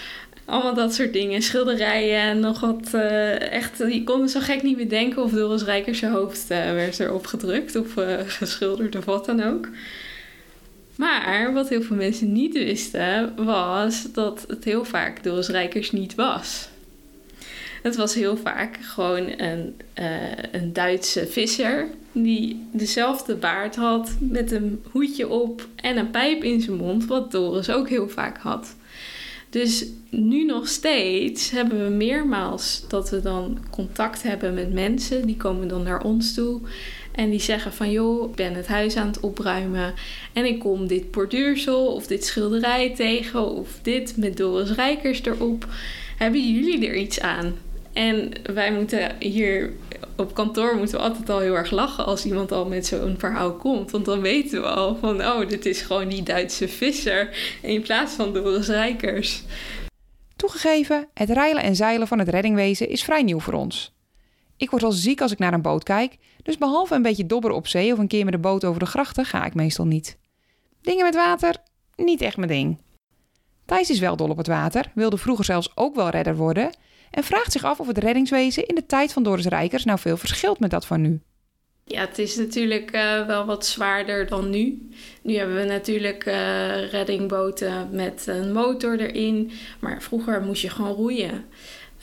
allemaal 0.45 0.75
dat 0.75 0.95
soort 0.95 1.13
dingen. 1.13 1.43
Schilderijen 1.43 2.21
en 2.21 2.41
nog 2.41 2.61
wat. 2.61 2.91
Uh, 2.95 3.53
echt, 3.53 3.79
je 3.79 4.05
kon 4.05 4.29
zo 4.29 4.41
gek 4.41 4.63
niet 4.63 4.77
bedenken 4.77 5.23
of 5.23 5.33
Doris 5.33 5.63
Rijkers 5.63 6.03
hoofd 6.03 6.51
uh, 6.51 6.59
werd 6.73 7.01
erop 7.01 7.27
gedrukt 7.27 7.77
of 7.77 7.97
uh, 7.97 8.19
geschilderd 8.41 8.97
of 8.97 9.05
wat 9.05 9.27
dan 9.27 9.43
ook. 9.43 9.69
Maar 10.97 11.53
wat 11.53 11.69
heel 11.69 11.83
veel 11.83 11.97
mensen 11.97 12.33
niet 12.33 12.55
wisten, 12.55 13.33
was 13.45 14.13
dat 14.13 14.45
het 14.49 14.65
heel 14.65 14.85
vaak 14.85 15.23
Doris 15.23 15.49
Rijkers 15.49 15.91
niet 15.91 16.15
was. 16.15 16.69
Het 17.83 17.97
was 17.97 18.15
heel 18.15 18.37
vaak 18.37 18.79
gewoon 18.81 19.41
een, 19.41 19.75
uh, 19.99 20.07
een 20.53 20.73
Duitse 20.73 21.27
visser 21.27 21.89
die 22.13 22.67
dezelfde 22.73 23.35
baard 23.35 23.77
had 23.77 24.11
met 24.19 24.53
een 24.53 24.83
hoedje 24.91 25.29
op 25.29 25.69
en 25.77 25.97
een 25.97 26.11
pijp 26.11 26.45
in 26.45 26.61
zijn 26.61 26.77
mond, 26.77 27.07
wat 27.07 27.31
Doris 27.31 27.71
ook 27.71 27.89
heel 27.89 28.09
vaak 28.09 28.39
had. 28.39 28.75
Dus 29.51 29.87
nu 30.11 30.45
nog 30.45 30.69
steeds 30.69 31.51
hebben 31.51 31.85
we 31.85 31.91
meermaals 31.91 32.85
dat 32.89 33.11
we 33.11 33.21
dan 33.21 33.59
contact 33.71 34.23
hebben 34.23 34.55
met 34.55 34.73
mensen. 34.73 35.27
Die 35.27 35.37
komen 35.37 35.69
dan 35.69 35.83
naar 35.83 36.03
ons 36.03 36.35
toe. 36.35 36.61
En 37.13 37.31
die 37.31 37.41
zeggen 37.41 37.73
van 37.73 37.91
joh, 37.91 38.31
ik 38.31 38.37
ben 38.37 38.55
het 38.55 38.67
huis 38.67 38.97
aan 38.97 39.07
het 39.07 39.21
opruimen. 39.21 39.95
En 40.33 40.45
ik 40.45 40.59
kom 40.59 40.87
dit 40.87 41.11
borduursel 41.11 41.95
of 41.95 42.07
dit 42.07 42.25
schilderij 42.25 42.95
tegen. 42.95 43.51
Of 43.51 43.79
dit 43.83 44.17
met 44.17 44.37
Doris 44.37 44.71
Rijkers 44.71 45.23
erop. 45.25 45.67
Hebben 46.17 46.53
jullie 46.53 46.89
er 46.89 46.97
iets 46.97 47.21
aan? 47.21 47.55
En 47.93 48.33
wij 48.43 48.73
moeten 48.73 49.17
hier 49.19 49.73
op 50.17 50.35
kantoor 50.35 50.77
moeten 50.77 50.97
we 50.97 51.03
altijd 51.03 51.31
al 51.31 51.39
heel 51.39 51.57
erg 51.57 51.71
lachen 51.71 52.07
als 52.07 52.25
iemand 52.25 52.53
al 52.53 52.67
met 52.67 52.87
zo'n 52.87 53.15
verhaal 53.19 53.53
komt. 53.53 53.91
Want 53.91 54.05
dan 54.05 54.21
weten 54.21 54.61
we 54.61 54.69
al 54.69 54.97
van, 54.97 55.21
oh, 55.21 55.49
dit 55.49 55.67
is 55.67 55.81
gewoon 55.83 56.09
die 56.09 56.23
Duitse 56.23 56.69
visser 56.69 57.57
in 57.63 57.83
plaats 57.83 58.13
van 58.13 58.33
Doris 58.33 58.69
Rijkers. 58.69 59.43
Toegegeven, 60.37 61.09
het 61.15 61.31
reilen 61.31 61.63
en 61.63 61.77
zeilen 61.77 62.07
van 62.07 62.19
het 62.19 62.29
reddingwezen 62.29 62.89
is 62.89 63.03
vrij 63.03 63.23
nieuw 63.23 63.41
voor 63.41 63.53
ons. 63.53 63.95
Ik 64.57 64.71
word 64.71 64.83
al 64.83 64.93
ziek 64.93 65.21
als 65.21 65.33
ik 65.33 65.39
naar 65.39 65.53
een 65.53 65.63
boot 65.63 65.83
kijk, 65.83 66.17
dus 66.43 66.59
behalve 66.59 66.95
een 66.95 67.03
beetje 67.03 67.27
dobberen 67.27 67.57
op 67.57 67.67
zee 67.67 67.93
of 67.93 67.99
een 67.99 68.09
keer 68.09 68.25
met 68.25 68.33
de 68.33 68.39
boot 68.39 68.65
over 68.65 68.81
de 68.81 68.87
grachten 68.87 69.25
ga 69.25 69.45
ik 69.45 69.55
meestal 69.55 69.87
niet. 69.87 70.19
Dingen 70.83 71.05
met 71.05 71.15
water, 71.15 71.57
niet 71.97 72.21
echt 72.21 72.37
mijn 72.37 72.49
ding. 72.49 72.79
Thijs 73.67 73.91
is 73.91 73.99
wel 73.99 74.17
dol 74.17 74.29
op 74.29 74.37
het 74.37 74.47
water, 74.47 74.93
wilde 74.95 75.17
vroeger 75.17 75.45
zelfs 75.45 75.73
ook 75.75 75.95
wel 75.95 76.09
redder 76.09 76.37
worden 76.37 76.71
en 77.11 77.25
vraagt 77.25 77.53
zich 77.53 77.65
af 77.65 77.81
of 77.81 77.87
het 77.87 77.99
reddingswezen 77.99 78.67
in 78.67 78.75
de 78.75 78.87
tijd 78.87 79.13
van 79.13 79.23
Doris 79.23 79.47
Rijkers 79.47 79.85
nou 79.85 79.99
veel 79.99 80.17
verschilt 80.17 80.61
met 80.61 80.71
dat 80.71 80.87
van 80.87 81.01
nu. 81.01 81.21
Ja, 81.85 82.01
het 82.01 82.19
is 82.19 82.37
natuurlijk 82.37 82.95
uh, 82.95 83.27
wel 83.27 83.47
wat 83.47 83.67
zwaarder 83.67 84.27
dan 84.27 84.51
nu. 84.51 84.89
Nu 85.23 85.35
hebben 85.35 85.57
we 85.57 85.65
natuurlijk 85.65 86.27
uh, 86.27 86.91
reddingboten 86.91 87.89
met 87.91 88.25
een 88.27 88.53
motor 88.53 89.01
erin. 89.01 89.51
Maar 89.81 90.03
vroeger 90.03 90.43
moest 90.43 90.63
je 90.63 90.71
gewoon 90.71 90.95
roeien. 90.95 91.45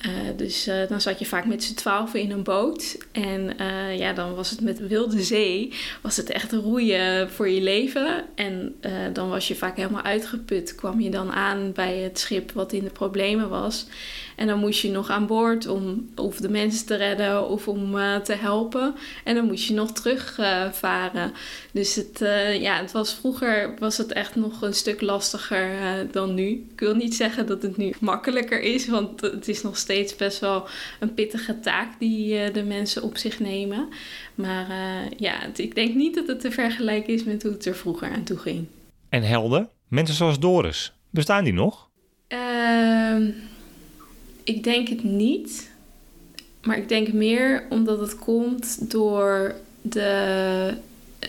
Uh, 0.05 0.11
dus 0.35 0.67
uh, 0.67 0.87
dan 0.87 1.01
zat 1.01 1.19
je 1.19 1.25
vaak 1.25 1.45
met 1.45 1.63
z'n 1.63 1.73
twaalf 1.73 2.13
in 2.13 2.31
een 2.31 2.43
boot. 2.43 2.97
En 3.11 3.53
uh, 3.61 3.97
ja, 3.97 4.13
dan 4.13 4.35
was 4.35 4.49
het 4.49 4.61
met 4.61 4.87
wilde 4.87 5.21
zee. 5.21 5.73
Was 6.01 6.17
het 6.17 6.29
echt 6.29 6.51
roeien 6.51 7.29
voor 7.31 7.49
je 7.49 7.61
leven. 7.61 8.25
En 8.35 8.75
dan 9.13 9.29
was 9.29 9.47
je 9.47 9.55
vaak 9.55 9.77
helemaal 9.77 10.01
uitgeput. 10.01 10.75
Kwam 10.75 10.99
je 10.99 11.09
dan 11.09 11.31
aan 11.31 11.71
bij 11.71 11.97
het 11.97 12.19
schip 12.19 12.51
wat 12.51 12.73
in 12.73 12.83
de 12.83 12.89
problemen 12.89 13.49
was. 13.49 13.85
En 14.35 14.47
dan 14.47 14.59
moest 14.59 14.81
je 14.81 14.91
nog 14.91 15.09
aan 15.09 15.27
boord 15.27 15.67
om 15.67 16.09
of 16.15 16.37
de 16.37 16.49
mensen 16.49 16.85
te 16.85 16.95
redden 16.95 17.47
of 17.49 17.67
om 17.67 17.91
te 18.23 18.33
helpen. 18.33 18.95
En 19.23 19.35
dan 19.35 19.45
moest 19.45 19.67
je 19.67 19.73
nog 19.73 19.91
terugvaren. 19.91 21.33
dus 21.71 21.95
het, 21.95 22.19
ja, 22.59 22.77
het 22.81 22.91
was 22.91 23.13
vroeger 23.13 23.73
was 23.79 23.97
het 23.97 24.13
echt 24.13 24.35
nog 24.35 24.61
een 24.61 24.73
stuk 24.73 25.01
lastiger 25.01 25.69
dan 26.11 26.33
nu. 26.33 26.67
Ik 26.71 26.79
wil 26.79 26.95
niet 26.95 27.15
zeggen 27.15 27.45
dat 27.45 27.61
het 27.61 27.77
nu 27.77 27.93
makkelijker 27.99 28.59
is. 28.59 28.87
Want 28.87 29.21
het 29.21 29.47
is 29.47 29.61
nog 29.61 29.77
steeds 29.77 29.86
steeds 29.87 30.15
best 30.15 30.39
wel 30.39 30.67
een 30.99 31.13
pittige 31.13 31.59
taak 31.59 31.99
die 31.99 32.33
uh, 32.33 32.53
de 32.53 32.63
mensen 32.63 33.03
op 33.03 33.17
zich 33.17 33.39
nemen. 33.39 33.89
Maar 34.35 34.69
uh, 34.69 35.11
ja, 35.17 35.35
ik 35.55 35.75
denk 35.75 35.95
niet 35.95 36.15
dat 36.15 36.27
het 36.27 36.39
te 36.39 36.51
vergelijken 36.51 37.13
is 37.13 37.23
met 37.23 37.43
hoe 37.43 37.51
het 37.51 37.65
er 37.65 37.75
vroeger 37.75 38.09
aan 38.11 38.23
toe 38.23 38.37
ging. 38.37 38.65
En 39.09 39.23
helden? 39.23 39.69
Mensen 39.87 40.15
zoals 40.15 40.39
Doris, 40.39 40.93
bestaan 41.09 41.43
die 41.43 41.53
nog? 41.53 41.89
Uh, 42.27 43.27
ik 44.43 44.63
denk 44.63 44.87
het 44.87 45.03
niet. 45.03 45.71
Maar 46.63 46.77
ik 46.77 46.89
denk 46.89 47.13
meer 47.13 47.65
omdat 47.69 47.99
het 47.99 48.19
komt 48.19 48.91
door 48.91 49.55
de 49.81 50.73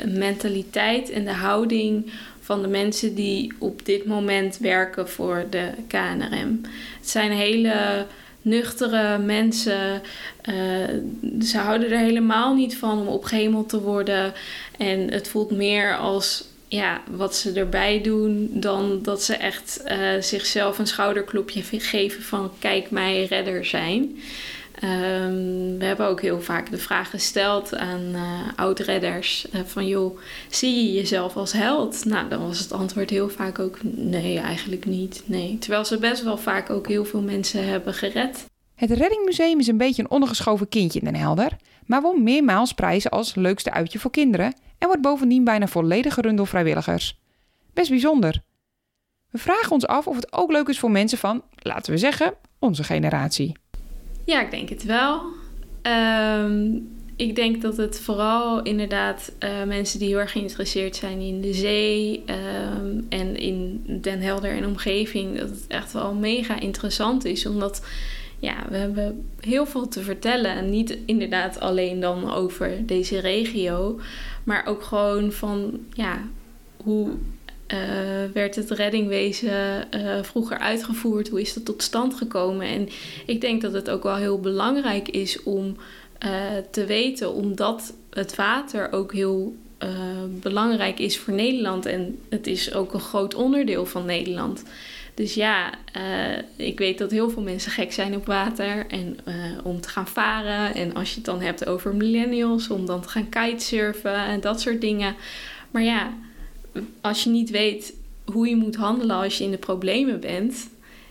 mentaliteit 0.07 1.11
en 1.11 1.25
de 1.25 1.33
houding 1.33 2.13
van 2.41 2.63
de 2.63 2.69
mensen 2.69 3.15
die 3.15 3.53
op 3.59 3.85
dit 3.85 4.07
moment 4.07 4.59
werken 4.59 5.09
voor 5.09 5.47
de 5.51 5.71
KNRM. 5.87 6.61
Het 6.99 7.09
zijn 7.09 7.31
hele 7.31 8.07
nuchtere 8.43 9.19
mensen. 9.19 10.03
Uh, 10.49 10.55
ze 11.43 11.59
houden 11.59 11.91
er 11.91 11.99
helemaal 11.99 12.55
niet 12.55 12.77
van 12.77 12.99
om 12.99 13.07
opgehemeld 13.07 13.69
te 13.69 13.81
worden. 13.81 14.33
En 14.79 15.11
het 15.13 15.29
voelt 15.29 15.51
meer 15.51 15.97
als 15.97 16.45
ja, 16.69 17.01
wat 17.11 17.37
ze 17.37 17.53
erbij 17.53 18.01
doen 18.03 18.51
dan 18.53 19.03
dat 19.03 19.23
ze 19.23 19.37
echt 19.37 19.83
uh, 19.87 19.97
zichzelf 20.21 20.79
een 20.79 20.87
schouderklopje 20.87 21.63
geven 21.63 22.23
van 22.23 22.51
kijk 22.59 22.91
mij 22.91 23.25
redder 23.25 23.65
zijn. 23.65 24.19
Um, 24.85 25.79
we 25.79 25.85
hebben 25.85 26.07
ook 26.07 26.21
heel 26.21 26.41
vaak 26.41 26.71
de 26.71 26.79
vraag 26.79 27.11
gesteld 27.11 27.77
aan 27.77 28.01
uh, 28.01 28.49
oud-redders: 28.57 29.47
uh, 29.55 29.61
van 29.65 29.87
joh, 29.87 30.19
zie 30.51 30.77
je 30.77 30.93
jezelf 30.93 31.37
als 31.37 31.53
held? 31.53 32.05
Nou, 32.05 32.29
dan 32.29 32.47
was 32.47 32.59
het 32.59 32.73
antwoord 32.73 33.11
heel 33.11 33.29
vaak 33.29 33.59
ook 33.59 33.79
nee, 33.83 34.39
eigenlijk 34.39 34.87
niet. 34.87 35.23
Nee. 35.27 35.59
Terwijl 35.59 35.85
ze 35.85 35.99
best 35.99 36.23
wel 36.23 36.39
vaak 36.39 36.71
ook 36.71 36.89
heel 36.89 37.05
veel 37.05 37.23
mensen 37.23 37.69
hebben 37.69 37.95
gered. 37.95 38.47
Het 38.75 38.91
Reddingmuseum 38.91 39.59
is 39.59 39.67
een 39.67 39.77
beetje 39.77 40.03
een 40.03 40.11
ondergeschoven 40.11 40.69
kindje 40.69 40.99
in 40.99 41.05
Den 41.05 41.21
Helder, 41.21 41.57
maar 41.87 42.03
won 42.03 42.23
meermaals 42.23 42.73
prijzen 42.73 43.11
als 43.11 43.35
leukste 43.35 43.71
uitje 43.73 43.99
voor 43.99 44.11
kinderen 44.11 44.55
en 44.79 44.87
wordt 44.87 45.03
bovendien 45.03 45.45
bijna 45.45 45.67
volledig 45.67 46.15
gerund 46.15 46.37
door 46.37 46.47
vrijwilligers. 46.47 47.19
Best 47.75 47.91
bijzonder. 47.91 48.43
We 49.31 49.39
vragen 49.39 49.73
ons 49.73 49.87
af 49.87 50.07
of 50.07 50.17
het 50.17 50.33
ook 50.33 50.51
leuk 50.51 50.69
is 50.69 50.79
voor 50.79 50.91
mensen 50.91 51.19
van, 51.19 51.43
laten 51.57 51.93
we 51.93 51.99
zeggen, 51.99 52.35
onze 52.59 52.85
generatie. 52.85 53.57
Ja, 54.29 54.43
ik 54.43 54.51
denk 54.51 54.69
het 54.69 54.85
wel. 54.85 55.23
Um, 56.43 56.89
ik 57.17 57.37
denk 57.37 57.63
dat 57.63 57.77
het 57.77 58.01
vooral 58.01 58.63
inderdaad 58.63 59.33
uh, 59.45 59.65
mensen 59.65 59.99
die 59.99 60.09
heel 60.09 60.19
erg 60.19 60.33
geïnteresseerd 60.33 60.97
zijn 60.97 61.21
in 61.21 61.41
de 61.41 61.53
zee 61.53 62.25
um, 62.27 63.07
en 63.09 63.37
in 63.37 63.85
Den 64.01 64.21
Helder 64.21 64.51
en 64.51 64.67
omgeving, 64.67 65.39
dat 65.39 65.49
het 65.49 65.65
echt 65.69 65.93
wel 65.93 66.15
mega 66.15 66.61
interessant 66.61 67.25
is. 67.25 67.47
Omdat 67.47 67.87
ja, 68.39 68.57
we 68.69 68.77
hebben 68.77 69.29
heel 69.41 69.67
veel 69.67 69.89
te 69.89 70.03
vertellen. 70.03 70.51
En 70.51 70.71
niet 70.71 70.99
inderdaad 71.07 71.61
alleen 71.61 72.01
dan 72.01 72.33
over 72.33 72.87
deze 72.87 73.19
regio, 73.19 74.01
maar 74.45 74.67
ook 74.67 74.83
gewoon 74.83 75.33
van 75.33 75.81
ja, 75.93 76.23
hoe 76.77 77.11
uh, 77.73 77.79
werd 78.33 78.55
het 78.55 78.71
reddingwezen 78.71 79.87
uh, 79.95 80.23
vroeger 80.23 80.59
uitgevoerd? 80.59 81.29
Hoe 81.29 81.41
is 81.41 81.55
dat 81.55 81.65
tot 81.65 81.83
stand 81.83 82.15
gekomen? 82.15 82.67
En 82.67 82.89
ik 83.27 83.41
denk 83.41 83.63
dat 83.63 83.73
het 83.73 83.91
ook 83.91 84.03
wel 84.03 84.17
heel 84.17 84.41
belangrijk 84.41 85.09
is 85.09 85.43
om 85.43 85.77
uh, 86.25 86.31
te 86.71 86.85
weten, 86.85 87.33
omdat 87.33 87.95
het 88.11 88.35
water 88.35 88.93
ook 88.93 89.13
heel 89.13 89.57
belangrijk 90.41 90.99
is 90.99 91.19
voor 91.19 91.35
Nederland 91.35 91.87
en 91.87 92.19
het 92.29 92.47
is 92.47 92.75
ook 92.75 92.95
een 92.95 93.01
groot 93.01 93.35
onderdeel 93.35 93.87
van 93.87 94.05
Nederland. 94.05 94.63
Dus 95.15 95.35
ja, 95.35 95.71
ik 96.57 96.79
weet 96.79 96.99
dat 96.99 97.11
heel 97.11 97.31
veel 97.31 97.43
mensen 97.43 97.71
gek 97.71 97.93
zijn 97.93 98.17
op 98.17 98.27
water 98.27 98.87
en 98.87 99.19
om 99.63 99.81
te 99.81 99.89
gaan 99.89 100.09
varen. 100.09 100.75
En 100.75 100.95
als 100.95 101.09
je 101.09 101.15
het 101.17 101.25
dan 101.25 101.41
hebt 101.41 101.67
over 101.67 101.95
millennials, 101.95 102.71
om 102.71 102.87
dan 102.87 103.01
te 103.01 103.09
gaan 103.09 103.29
kitesurfen 103.29 104.15
en 104.15 104.41
dat 104.41 104.61
soort 104.61 104.81
dingen. 104.81 105.15
Maar 105.71 105.83
ja, 105.83 106.13
als 107.01 107.25
je 107.25 107.31
niet 107.31 107.51
weet 107.51 107.95
hoe 108.25 108.49
je 108.49 108.57
moet 108.57 108.77
handelen 108.77 109.17
als 109.17 109.39
je 109.39 109.45
in 109.45 109.51
de 109.51 109.59
problemen 109.59 110.21
bent, 110.21 110.69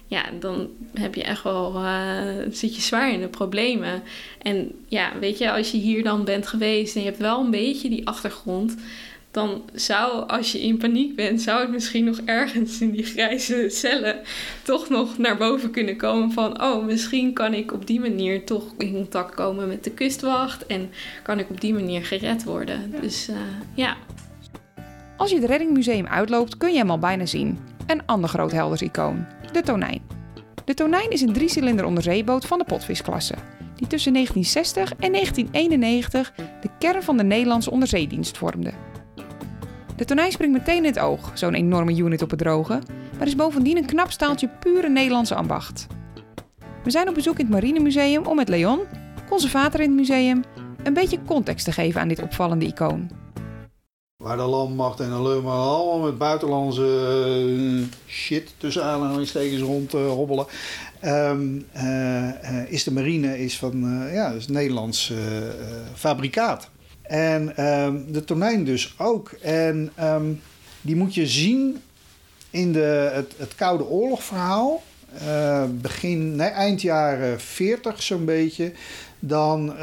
ja, 0.08 0.24
dan 0.40 0.70
heb 0.94 1.16
je 1.16 1.24
echt 1.24 1.44
wel, 1.44 1.76
uh, 1.76 2.22
zit 2.52 2.76
je 2.76 2.82
zwaar 2.82 3.14
in 3.14 3.20
de 3.20 3.28
problemen. 3.28 4.04
En 4.42 4.72
ja, 4.88 5.12
weet 5.20 5.38
je, 5.38 5.52
als 5.52 5.72
je 5.72 5.78
hier 5.78 6.04
dan 6.04 6.24
bent 6.24 6.48
geweest 6.48 6.96
en 6.96 7.02
je 7.02 7.08
hebt 7.08 7.22
wel 7.22 7.40
een 7.40 7.52
beetje 7.52 7.90
die 7.90 8.08
achtergrond, 8.08 8.76
dan 9.32 9.62
zou, 9.74 10.28
als 10.28 10.52
je 10.52 10.62
in 10.62 10.78
paniek 10.78 11.16
bent, 11.16 11.42
zou 11.42 11.62
het 11.62 11.72
misschien 11.72 12.04
nog 12.04 12.20
ergens 12.26 12.82
in 12.82 12.92
die 12.92 13.04
grijze 13.04 13.66
cellen 13.70 14.20
toch 14.64 14.90
nog 14.90 15.18
naar 15.18 15.38
boven 15.38 15.72
kunnen 15.72 15.98
komen 15.98 16.32
van, 16.32 16.62
oh, 16.62 16.86
misschien 16.86 17.34
kan 17.34 17.54
ik 17.54 17.74
op 17.74 17.88
die 17.88 18.00
manier 18.00 18.46
toch 18.46 18.64
in 18.78 18.94
contact 18.94 19.36
komen 19.36 19.68
met 19.68 19.84
de 19.84 19.92
kustwacht 19.92 20.66
en 20.66 20.90
kan 21.24 21.40
ik 21.40 21.50
op 21.50 21.62
die 21.62 21.74
manier 21.74 22.06
gered 22.06 22.44
worden. 22.44 22.94
Dus 23.02 23.30
uh, 23.30 23.36
ja. 23.74 23.98
Als 25.18 25.30
je 25.30 25.36
het 25.36 25.46
Reddingmuseum 25.46 26.08
uitloopt, 26.08 26.58
kun 26.58 26.72
je 26.72 26.78
hem 26.78 26.90
al 26.90 27.00
bijna 27.00 27.26
zien. 27.26 27.60
Een 27.88 28.06
ander 28.06 28.30
groot 28.30 28.52
Helders-icoon, 28.52 29.26
de 29.52 29.62
Tonijn. 29.62 30.02
De 30.66 30.74
Tonijn 30.74 31.10
is 31.10 31.22
een 31.22 31.34
driecilinder 31.34 31.86
onderzeeboot 31.86 32.46
van 32.46 32.58
de 32.58 32.64
potvisklasse, 32.64 33.36
die 33.76 33.88
tussen 33.88 34.14
1960 34.14 35.06
en 35.06 35.12
1991 35.12 36.34
de 36.62 36.70
kern 36.80 37.04
van 37.04 37.18
de 37.18 37.24
Nederlandse 37.24 37.72
onderzeedienst 37.72 38.38
vormde. 38.38 38.72
De 39.96 40.06
Tonijn 40.06 40.32
springt 40.32 40.58
meteen 40.58 40.78
in 40.78 40.86
het 40.86 41.00
oog, 41.00 41.32
zo'n 41.34 41.54
enorme 41.54 41.96
unit 41.96 42.22
op 42.22 42.30
het 42.30 42.40
droge, 42.40 42.80
maar 43.18 43.28
is 43.28 43.36
bovendien 43.36 43.78
een 43.78 43.86
knap 43.86 44.12
staaltje 44.12 44.50
pure 44.60 44.90
Nederlandse 44.90 45.36
ambacht. 45.36 45.88
We 46.84 46.92
zijn 46.92 47.10
op 47.10 47.14
bezoek 47.14 47.40
in 47.40 47.46
het 47.46 47.54
Marinemuseum 47.54 48.26
om 48.26 48.36
met 48.36 48.50
Leon, 48.50 48.80
conservator 49.30 49.80
in 49.80 49.88
het 49.88 49.98
museum, 49.98 50.44
een 50.84 50.94
beetje 50.94 51.20
context 51.26 51.66
te 51.66 51.72
geven 51.72 52.02
aan 52.02 52.08
dit 52.08 52.22
opvallende 52.22 52.66
icoon. 52.66 53.10
Waar 54.18 54.38
de 54.38 54.44
landmacht 54.44 55.00
en 55.00 55.10
de 55.10 55.22
luchtmacht 55.22 55.58
allemaal 55.58 56.00
met 56.00 56.18
buitenlandse 56.18 57.46
uh, 57.48 57.84
shit 58.08 58.54
tussen 58.58 58.84
aanhalingstekens 58.84 59.62
rond 59.62 59.94
uh, 59.94 60.08
hobbelen. 60.08 60.46
Um, 61.06 61.66
uh, 61.76 62.72
is 62.72 62.84
de 62.84 62.92
marine 62.92 63.40
is 63.40 63.58
van 63.58 63.80
ja, 64.12 64.30
is 64.30 64.48
Nederlands 64.48 65.14
fabrikaat. 65.94 66.70
En 67.02 67.66
um, 67.66 68.12
de 68.12 68.24
tonijn 68.24 68.64
dus 68.64 68.96
ook. 68.98 69.30
En 69.42 69.92
um, 70.02 70.42
die 70.82 70.96
moet 70.96 71.14
je 71.14 71.28
zien 71.28 71.82
in 72.50 72.72
de, 72.74 73.12
het, 73.14 73.34
het 73.38 73.56
Koude 73.56 73.86
Oorlogverhaal. 73.86 74.84
begin, 75.70 76.40
eind 76.40 76.82
jaren 76.82 77.40
40 77.40 78.04
zo'n 78.04 78.26
beetje. 78.26 78.72
Dan 79.20 79.74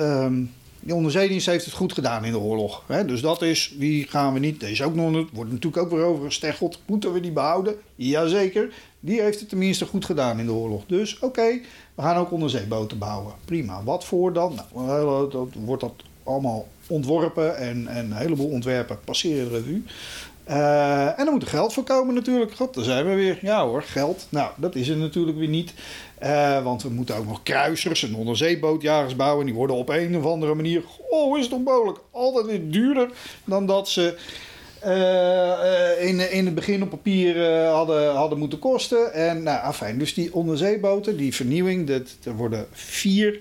de 0.86 0.94
onderzeedienst 0.94 1.46
heeft 1.46 1.64
het 1.64 1.74
goed 1.74 1.92
gedaan 1.92 2.24
in 2.24 2.32
de 2.32 2.38
oorlog. 2.38 2.82
Hè? 2.86 3.04
Dus 3.04 3.20
dat 3.20 3.42
is, 3.42 3.74
die 3.78 4.06
gaan 4.08 4.32
we 4.32 4.38
niet. 4.38 4.60
Deze 4.60 4.84
ook 4.84 4.94
nog, 4.94 5.26
wordt 5.32 5.50
natuurlijk 5.52 5.82
ook 5.82 5.90
weer 5.90 6.04
over 6.04 6.24
gesteggeld. 6.24 6.78
Moeten 6.86 7.12
we 7.12 7.20
die 7.20 7.32
behouden? 7.32 7.74
Jazeker. 7.94 8.74
Die 9.00 9.20
heeft 9.20 9.40
het 9.40 9.48
tenminste 9.48 9.86
goed 9.86 10.04
gedaan 10.04 10.38
in 10.38 10.46
de 10.46 10.52
oorlog. 10.52 10.82
Dus 10.86 11.18
oké, 11.18 11.60
we 11.94 12.02
gaan 12.02 12.16
ook 12.16 12.32
onderzeeboten 12.32 12.98
bouwen. 12.98 13.34
Prima. 13.44 13.82
Wat 13.82 14.04
voor 14.04 14.32
dan? 14.32 14.60
Nou, 14.74 15.30
dat 15.30 15.48
wordt 15.64 15.82
dat 15.82 15.94
allemaal 16.22 16.68
ontworpen 16.86 17.56
en, 17.56 17.86
en 17.86 18.04
een 18.04 18.16
heleboel 18.16 18.48
ontwerpen 18.48 18.98
passeren 19.04 19.48
de 19.48 19.56
revue. 19.56 19.82
Uh, 20.48 21.18
en 21.18 21.26
er 21.26 21.32
moet 21.32 21.42
er 21.42 21.48
geld 21.48 21.72
voor 21.72 21.84
komen 21.84 22.14
natuurlijk. 22.14 22.54
God, 22.54 22.74
daar 22.74 22.84
zijn 22.84 23.06
we 23.06 23.14
weer. 23.14 23.38
Ja 23.42 23.66
hoor, 23.66 23.82
geld. 23.82 24.26
Nou, 24.28 24.50
dat 24.56 24.74
is 24.74 24.88
er 24.88 24.96
natuurlijk 24.96 25.38
weer 25.38 25.48
niet. 25.48 25.74
Uh, 26.22 26.62
want 26.62 26.82
we 26.82 26.88
moeten 26.88 27.16
ook 27.16 27.26
nog 27.26 27.42
kruisers 27.42 28.02
en 28.02 28.14
onderzeebootjagers 28.14 29.16
bouwen. 29.16 29.46
Die 29.46 29.54
worden 29.54 29.76
op 29.76 29.88
een 29.88 30.16
of 30.16 30.24
andere 30.24 30.54
manier, 30.54 30.82
oh 31.10 31.38
is 31.38 31.44
het 31.44 31.54
onmogelijk, 31.54 31.98
altijd 32.10 32.46
weer 32.46 32.70
duurder 32.70 33.10
dan 33.44 33.66
dat 33.66 33.88
ze 33.88 34.18
uh, 34.86 36.08
in, 36.08 36.32
in 36.32 36.44
het 36.44 36.54
begin 36.54 36.82
op 36.82 36.90
papier 36.90 37.48
hadden, 37.66 38.14
hadden 38.14 38.38
moeten 38.38 38.58
kosten. 38.58 39.12
En 39.12 39.42
nou, 39.42 39.62
afijn, 39.62 39.98
dus 39.98 40.14
die 40.14 40.34
onderzeeboten, 40.34 41.16
die 41.16 41.34
vernieuwing, 41.34 41.86
dat, 41.86 42.16
er 42.24 42.36
worden 42.36 42.66
vier, 42.72 43.40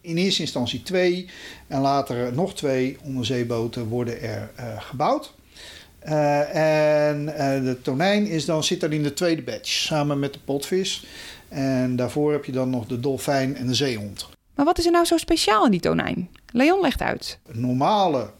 in 0.00 0.16
eerste 0.16 0.42
instantie 0.42 0.82
twee 0.82 1.28
en 1.66 1.80
later 1.80 2.32
nog 2.32 2.54
twee 2.54 2.96
onderzeeboten 3.04 3.88
worden 3.88 4.22
er 4.22 4.50
gebouwd. 4.78 5.34
Uh, 6.08 7.10
en 7.10 7.22
uh, 7.22 7.36
de 7.64 7.78
tonijn 7.82 8.26
is 8.26 8.44
dan, 8.44 8.64
zit 8.64 8.80
dan 8.80 8.92
in 8.92 9.02
de 9.02 9.12
tweede 9.12 9.42
batch 9.42 9.70
samen 9.70 10.18
met 10.18 10.32
de 10.32 10.38
potvis. 10.44 11.06
En 11.48 11.96
daarvoor 11.96 12.32
heb 12.32 12.44
je 12.44 12.52
dan 12.52 12.70
nog 12.70 12.86
de 12.86 13.00
dolfijn 13.00 13.56
en 13.56 13.66
de 13.66 13.74
zeehond. 13.74 14.28
Maar 14.54 14.64
wat 14.64 14.78
is 14.78 14.86
er 14.86 14.92
nou 14.92 15.04
zo 15.04 15.16
speciaal 15.16 15.64
in 15.64 15.70
die 15.70 15.80
tonijn? 15.80 16.28
Leon 16.52 16.80
legt 16.80 17.00
uit. 17.00 17.38
Een 17.46 17.60
normale, 17.60 18.30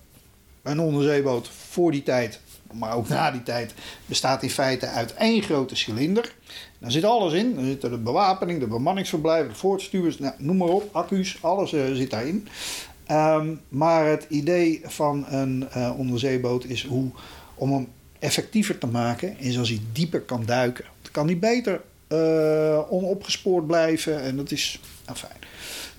een 0.63 0.81
onderzeeboot 0.81 1.49
voor 1.49 1.91
die 1.91 2.03
tijd, 2.03 2.41
maar 2.73 2.95
ook 2.95 3.09
na 3.09 3.31
die 3.31 3.43
tijd, 3.43 3.75
bestaat 4.07 4.43
in 4.43 4.51
feite 4.51 4.87
uit 4.87 5.15
één 5.15 5.43
grote 5.43 5.77
cilinder. 5.77 6.35
Daar 6.79 6.91
zit 6.91 7.05
alles 7.05 7.33
in. 7.33 7.55
Daar 7.55 7.65
zit 7.65 7.81
de 7.81 7.99
bewapening, 7.99 8.61
de 8.61 8.67
bemanningsverblijven, 8.67 9.49
de 9.49 9.59
voortstuwers, 9.59 10.19
nou, 10.19 10.35
noem 10.39 10.57
maar 10.57 10.69
op, 10.69 10.89
accu's, 10.93 11.39
alles 11.41 11.73
uh, 11.73 11.93
zit 11.93 12.11
daarin. 12.11 12.49
Um, 13.11 13.61
maar 13.69 14.07
het 14.07 14.27
idee 14.29 14.81
van 14.85 15.27
een 15.29 15.69
uh, 15.77 15.99
onderzeeboot 15.99 16.65
is 16.65 16.85
hoe 16.85 17.11
om 17.57 17.73
hem 17.73 17.89
effectiever 18.19 18.79
te 18.79 18.87
maken 18.87 19.39
is 19.39 19.59
als 19.59 19.69
hij 19.69 19.81
dieper 19.93 20.21
kan 20.21 20.45
duiken. 20.45 20.85
Dan 21.03 21.13
kan 21.13 21.27
hij 21.27 21.39
beter 21.39 21.81
uh, 22.09 22.93
onopgespoord 22.93 23.67
blijven 23.67 24.23
en 24.23 24.37
dat 24.37 24.51
is 24.51 24.81
fijn. 25.15 25.39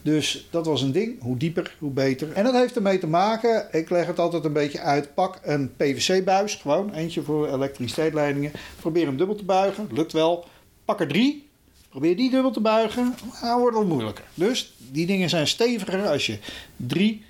Dus 0.02 0.48
dat 0.50 0.66
was 0.66 0.82
een 0.82 0.92
ding. 0.92 1.22
Hoe 1.22 1.38
dieper, 1.38 1.76
hoe 1.80 1.92
beter. 1.92 2.32
En 2.34 2.44
dat 2.44 2.54
heeft 2.54 2.76
ermee 2.76 3.00
te 3.00 3.08
maken, 3.08 3.68
ik 3.72 3.90
leg 3.90 4.08
het 4.08 4.20
altijd 4.20 4.46
een 4.46 4.54
beetje 4.54 4.80
uit. 4.80 5.14
Pak 5.14 5.40
een 5.44 5.76
PVC-buis, 5.76 6.56
gewoon 6.56 6.94
eentje 6.94 7.22
voor 7.22 7.54
elektriciteitsleidingen. 7.54 8.52
Probeer 8.80 9.06
hem 9.06 9.18
dubbel 9.18 9.36
te 9.36 9.44
buigen, 9.44 9.90
lukt 9.92 10.12
wel. 10.12 10.46
Pak 10.86 11.00
er 11.00 11.08
drie, 11.08 11.48
probeer 11.90 12.18
die 12.18 12.30
dubbel 12.30 12.52
te 12.52 12.60
buigen, 12.60 13.16
dan 13.42 13.60
wordt 13.60 13.78
het 13.78 13.88
moeilijker. 13.88 14.24
Dus 14.34 14.74
die 14.92 15.06
dingen 15.06 15.30
zijn 15.30 15.48
steviger 15.48 16.08
als 16.08 16.26
je 16.26 16.40
drie 16.76 17.24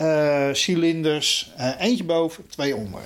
uh, 0.00 0.48
cilinders, 0.52 1.52
uh, 1.58 1.80
eentje 1.80 2.04
boven, 2.04 2.46
twee 2.48 2.76
onder. 2.76 3.00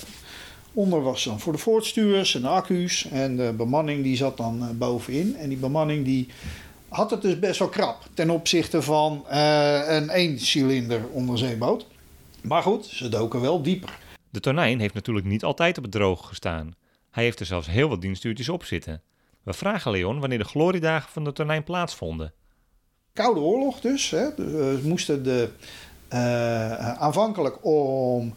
Onder 0.72 1.02
was 1.02 1.24
dan 1.24 1.40
voor 1.40 1.52
de 1.52 1.58
voortstuwers 1.58 2.34
en 2.34 2.40
de 2.40 2.48
accu's. 2.48 3.04
En 3.04 3.36
de 3.36 3.52
bemanning 3.56 4.02
die 4.02 4.16
zat 4.16 4.36
dan 4.36 4.62
eh, 4.62 4.68
bovenin. 4.70 5.36
En 5.36 5.48
die 5.48 5.58
bemanning 5.58 6.04
die 6.04 6.28
had 6.88 7.10
het 7.10 7.22
dus 7.22 7.38
best 7.38 7.58
wel 7.58 7.68
krap 7.68 8.08
ten 8.14 8.30
opzichte 8.30 8.82
van 8.82 9.24
uh, 9.30 9.80
een 9.88 10.10
eencilinder 10.10 11.08
onderzeeboot. 11.12 11.86
Maar 12.40 12.62
goed, 12.62 12.86
ze 12.86 13.08
doken 13.08 13.40
wel 13.40 13.62
dieper. 13.62 13.98
De 14.30 14.40
tonijn 14.40 14.80
heeft 14.80 14.94
natuurlijk 14.94 15.26
niet 15.26 15.44
altijd 15.44 15.76
op 15.76 15.82
het 15.82 15.92
droog 15.92 16.28
gestaan. 16.28 16.74
Hij 17.10 17.24
heeft 17.24 17.40
er 17.40 17.46
zelfs 17.46 17.66
heel 17.66 17.88
wat 17.88 18.00
dienstuurtjes 18.00 18.48
op 18.48 18.64
zitten. 18.64 19.02
We 19.42 19.52
vragen 19.52 19.90
Leon 19.90 20.20
wanneer 20.20 20.38
de 20.38 20.44
gloriedagen 20.44 21.10
van 21.12 21.24
de 21.24 21.32
tonijn 21.32 21.64
plaatsvonden. 21.64 22.32
Koude 23.12 23.40
oorlog 23.40 23.80
dus. 23.80 24.10
Hè. 24.10 24.34
We 24.34 24.80
moesten 24.84 25.22
de, 25.22 25.48
uh, 26.12 26.98
aanvankelijk 26.98 27.64
om 27.64 28.34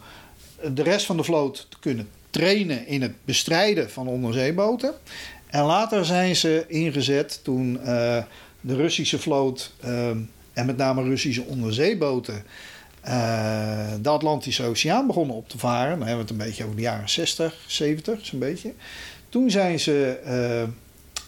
de 0.72 0.82
rest 0.82 1.06
van 1.06 1.16
de 1.16 1.24
vloot 1.24 1.66
te 1.70 1.78
kunnen 1.78 2.08
trainen 2.34 2.86
in 2.86 3.02
het 3.02 3.24
bestrijden 3.24 3.90
van 3.90 4.08
onderzeeboten. 4.08 4.94
En 5.46 5.64
later 5.64 6.04
zijn 6.04 6.36
ze 6.36 6.64
ingezet 6.68 7.40
toen 7.42 7.74
uh, 7.74 7.86
de 8.60 8.76
Russische 8.76 9.18
vloot 9.18 9.72
uh, 9.84 10.08
en 10.52 10.66
met 10.66 10.76
name 10.76 11.02
Russische 11.02 11.42
onderzeeboten 11.42 12.34
uh, 13.04 13.92
de 14.02 14.08
Atlantische 14.08 14.62
Oceaan 14.64 15.06
begonnen 15.06 15.36
op 15.36 15.48
te 15.48 15.58
varen. 15.58 15.98
Dan 15.98 16.08
hebben 16.08 16.26
we 16.26 16.32
het 16.32 16.40
een 16.40 16.46
beetje 16.46 16.64
over 16.64 16.76
de 16.76 16.82
jaren 16.82 17.08
60, 17.08 17.56
70, 17.66 18.26
zo'n 18.26 18.38
beetje. 18.38 18.72
Toen 19.28 19.50
zijn 19.50 19.80
ze 19.80 20.18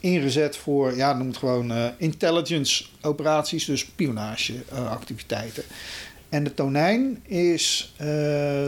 ingezet 0.00 0.56
voor, 0.56 0.96
ja, 0.96 1.12
noem 1.12 1.26
het 1.26 1.36
gewoon 1.36 1.72
intelligence 1.98 2.84
operaties, 3.02 3.64
dus 3.64 3.80
spionageactiviteiten. 3.80 5.62
en 6.28 6.44
de 6.44 6.54
tonijn 6.54 7.22
is 7.26 7.94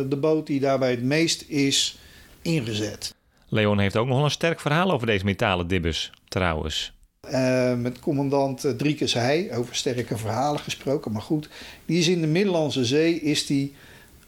de 0.09 0.18
boot 0.20 0.46
die 0.46 0.61
daarbij 0.61 0.90
het 0.90 1.03
meest 1.03 1.44
is 1.48 1.98
ingezet. 2.42 3.14
Leon 3.48 3.79
heeft 3.79 3.96
ook 3.96 4.07
nog 4.07 4.24
een 4.24 4.31
sterk 4.31 4.61
verhaal 4.61 4.90
over 4.90 5.07
deze 5.07 5.24
metalen 5.24 5.68
dibbes, 5.68 6.12
trouwens. 6.29 6.92
Uh, 7.31 7.74
met 7.74 7.98
commandant 7.98 8.64
uh, 8.64 8.72
Driekes 8.72 9.14
Heij, 9.14 9.57
over 9.57 9.74
sterke 9.74 10.16
verhalen 10.16 10.61
gesproken. 10.61 11.12
Maar 11.12 11.22
goed, 11.22 11.48
die 11.87 11.98
is 11.98 12.09
in 12.09 12.20
de 12.20 12.27
Middellandse 12.27 12.85
Zee, 12.85 13.20
is 13.20 13.46
die 13.46 13.74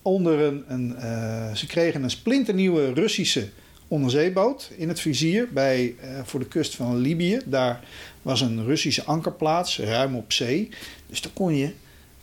onder 0.03 0.40
een... 0.40 0.64
een 0.68 0.96
uh, 0.99 1.55
ze 1.55 1.66
kregen 1.66 2.03
een 2.03 2.11
splinternieuwe 2.11 2.92
Russische 2.92 3.49
onderzeeboot 3.88 4.70
in 4.77 4.88
het 4.88 5.01
vizier 5.01 5.49
bij, 5.53 5.94
voor 6.25 6.40
de 6.40 6.46
kust 6.46 6.75
van 6.75 6.96
Libië. 6.96 7.40
Daar 7.44 7.81
was 8.23 8.40
een 8.40 8.64
Russische 8.64 9.05
ankerplaats, 9.05 9.79
ruim 9.79 10.16
op 10.16 10.33
zee. 10.33 10.68
Dus 11.07 11.20
daar 11.20 11.33
kon 11.33 11.57
je 11.57 11.73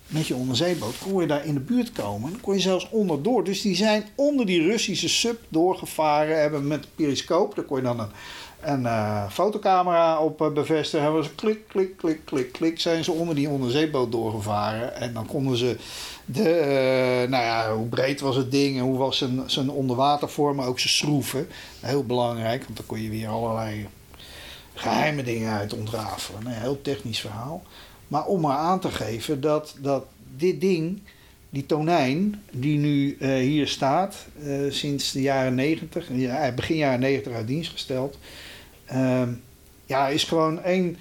met 0.08 0.28
je 0.28 0.36
onderzeeboot 0.36 0.98
kon 0.98 1.22
je 1.22 1.28
daar 1.28 1.46
in 1.46 1.54
de 1.54 1.60
buurt 1.60 1.91
komen. 1.91 2.32
Dan 2.32 2.41
kon 2.41 2.54
je 2.54 2.60
zelfs 2.60 2.89
onderdoor. 2.89 3.43
Dus 3.43 3.62
die 3.62 3.76
zijn 3.76 4.06
onder 4.15 4.46
die 4.46 4.62
Russische 4.62 5.10
sub 5.10 5.39
doorgevaren. 5.50 6.39
Hebben 6.39 6.67
met 6.67 6.88
periscoop, 6.96 7.56
daar 7.56 7.65
kon 7.65 7.78
je 7.78 7.84
dan 7.84 8.00
een, 8.00 8.10
een 8.62 8.82
uh, 8.82 9.30
fotocamera 9.30 10.20
op 10.20 10.41
uh, 10.41 10.52
bevestigen. 10.52 11.06
Hebben 11.06 11.24
ze 11.24 11.36
klik, 11.36 11.67
klik, 11.67 11.98
klik, 11.98 12.26
klik, 12.26 12.52
klik. 12.52 12.80
Zijn 12.80 13.04
ze 13.04 13.12
onder 13.12 13.36
die 13.36 13.50
onderzeeboot 13.50 14.12
doorgevaren. 14.12 14.96
En 14.96 15.13
dan 15.13 15.26
konden 15.26 15.58
ze 15.58 15.78
de, 16.26 16.60
uh, 17.24 17.30
nou 17.30 17.43
ja, 17.43 17.74
hoe 17.76 17.88
breed 17.88 18.20
was 18.20 18.36
het 18.36 18.52
ding 18.52 18.78
en 18.78 18.84
hoe 18.84 18.98
was 18.98 19.17
zijn, 19.17 19.43
zijn 19.46 19.70
onderwatervorm, 19.70 20.56
maar 20.56 20.67
ook 20.67 20.80
zijn 20.80 20.93
schroeven. 20.93 21.48
Heel 21.80 22.04
belangrijk, 22.04 22.63
want 22.63 22.78
dan 22.78 22.86
kon 22.86 23.02
je 23.02 23.10
weer 23.10 23.28
allerlei 23.28 23.88
geheime 24.74 25.24
dingen 25.24 25.54
uit 25.54 25.74
ontrafelen. 25.74 26.46
Een 26.46 26.52
heel 26.52 26.82
technisch 26.82 27.20
verhaal. 27.20 27.63
Maar 28.08 28.26
om 28.26 28.41
maar 28.41 28.58
aan 28.58 28.80
te 28.80 28.91
geven 28.91 29.41
dat, 29.41 29.76
dat 29.80 30.06
dit 30.36 30.62
ding, 30.62 31.02
die 31.50 31.65
tonijn, 31.65 32.43
die 32.52 32.78
nu 32.78 33.17
uh, 33.20 33.36
hier 33.36 33.67
staat 33.67 34.26
uh, 34.43 34.72
sinds 34.72 35.12
de 35.12 35.22
jaren 35.22 35.56
90, 35.56 36.08
ja, 36.12 36.52
begin 36.52 36.76
jaren 36.76 37.00
90 37.00 37.34
uit 37.34 37.48
dienst 37.48 37.72
gesteld, 37.72 38.17
uh, 38.93 39.22
ja, 39.86 40.08
is 40.08 40.24
gewoon 40.24 40.60
een, 40.63 40.98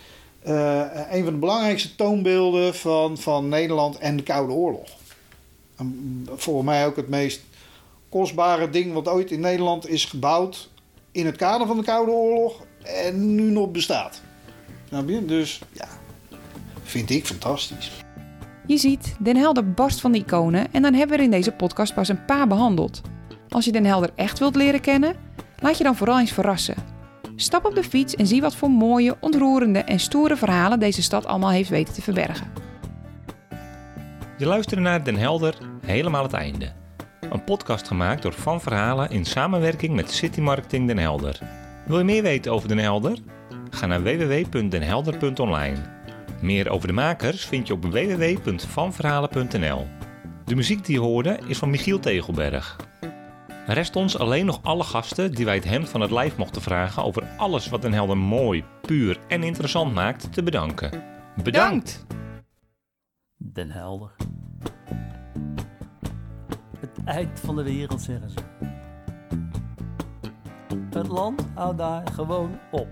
een 1.11 1.25
van 1.25 1.33
de 1.33 1.39
belangrijkste 1.39 1.95
toonbeelden 1.95 2.75
van, 2.75 3.19
van 3.19 3.49
Nederland 3.49 3.99
en 3.99 4.17
de 4.17 4.23
Koude 4.23 4.53
Oorlog. 4.53 4.89
En 5.77 6.27
volgens 6.37 6.67
mij 6.67 6.87
ook 6.87 6.97
het 6.97 7.09
meest 7.09 7.41
kostbare 8.09 8.71
ding 8.71 8.93
wat 8.93 9.09
ooit 9.09 9.31
in 9.31 9.41
Nederland 9.41 9.89
is 9.89 10.05
gebouwd 10.05 10.69
in 11.13 11.27
het 11.27 11.37
kader 11.37 11.67
van 11.67 11.77
de 11.77 11.85
Koude 11.85 12.13
Oorlog 12.13 12.63
en 12.83 13.35
nu 13.35 13.51
nog 13.51 13.71
bestaat. 13.71 14.21
Dus 15.27 15.61
ja, 15.73 15.89
vind 16.87 17.11
ik 17.11 17.27
fantastisch. 17.27 17.91
Je 18.67 18.77
ziet, 18.77 19.17
Den 19.19 19.37
Helder 19.37 19.73
barst 19.73 20.01
van 20.01 20.13
de 20.13 20.19
iconen 20.19 20.73
en 20.73 20.83
dan 20.83 20.95
hebben 20.95 21.17
we 21.17 21.23
er 21.23 21.29
in 21.29 21.37
deze 21.37 21.53
podcast 21.53 21.95
pas 21.95 22.09
een 22.09 22.25
paar 22.25 22.47
behandeld. 22.47 23.01
Als 23.49 23.65
je 23.65 23.73
Den 23.73 23.85
Helder 23.85 24.11
echt 24.15 24.39
wilt 24.39 24.57
leren 24.57 24.81
kennen, 24.81 25.15
laat 25.61 25.79
je 25.79 25.85
dan 25.85 25.97
vooral 25.97 26.19
eens 26.19 26.33
verrassen. 26.33 26.75
Stap 27.37 27.65
op 27.65 27.75
de 27.75 27.83
fiets 27.83 28.15
en 28.15 28.27
zie 28.27 28.41
wat 28.41 28.57
voor 28.57 28.71
mooie, 28.71 29.17
ontroerende 29.21 29.79
en 29.79 30.01
stoere 30.01 30.37
verhalen 30.37 30.81
deze 30.81 31.03
stad 31.03 31.27
allemaal 31.27 31.51
heeft 31.51 31.69
weten 31.69 31.95
te 31.95 32.03
verbergen. 32.03 32.53
Je 34.39 34.47
luistert 34.47 34.81
naar 34.81 35.05
Den 35.05 35.17
Helder 35.17 35.59
helemaal 35.87 36.23
het 36.23 36.33
einde. 36.33 36.73
een 37.31 37.45
podcast 37.45 37.87
gemaakt 37.87 38.23
door 38.23 38.33
Van 38.33 38.61
Verhalen 38.61 39.11
in 39.11 39.25
samenwerking 39.25 39.95
met 39.95 40.11
City 40.11 40.41
Marketing 40.41 40.87
Den 40.87 40.99
Helder. 40.99 41.39
Wil 41.87 41.99
je 41.99 42.05
meer 42.05 42.23
weten 42.23 42.53
over 42.53 42.69
Den 42.69 42.79
Helder? 42.79 43.19
Ga 43.71 43.87
naar 43.87 44.03
www.denhelder.online. 44.03 45.96
Meer 46.41 46.71
over 46.71 46.89
de 46.89 46.95
makers 46.95 47.45
vind 47.45 47.67
je 47.67 47.73
op 47.73 47.85
www.vanverhalen.nl. 47.85 49.87
De 50.45 50.55
muziek 50.55 50.85
die 50.85 50.95
je 50.95 51.01
hoorde 51.01 51.39
is 51.47 51.59
van 51.59 51.71
Michiel 51.71 51.99
Tegelberg. 51.99 52.77
Rest 53.67 53.97
ons 53.97 54.19
alleen 54.19 54.47
nog 54.47 54.61
alle 54.63 54.85
gasten 54.85 55.33
die 55.33 55.45
wij 55.45 55.55
het 55.55 55.65
hemd 55.65 55.89
van 55.89 56.01
het 56.01 56.11
lijf 56.11 56.37
mochten 56.37 56.63
vragen 56.63 57.05
over 57.05 57.23
alles 57.37 57.69
wat 57.69 57.83
Den 57.83 57.93
Helder 57.93 58.19
mooi, 58.19 58.65
puur 58.83 59.19
en 59.29 59.43
interessant 59.43 59.95
maakt 59.95 60.33
te 60.33 60.43
bedanken. 60.43 61.03
Bedankt! 61.43 62.07
Den 63.37 63.71
Helder. 63.71 64.11
Het 66.81 66.91
eind 67.05 67.41
van 67.41 67.57
de 67.57 67.63
wereld, 67.63 68.01
zeggen 68.01 68.31
ze. 68.31 68.39
Het 70.91 71.09
land 71.09 71.47
houdt 71.55 71.79
daar 71.79 72.07
gewoon 72.13 72.59
op. 72.71 72.89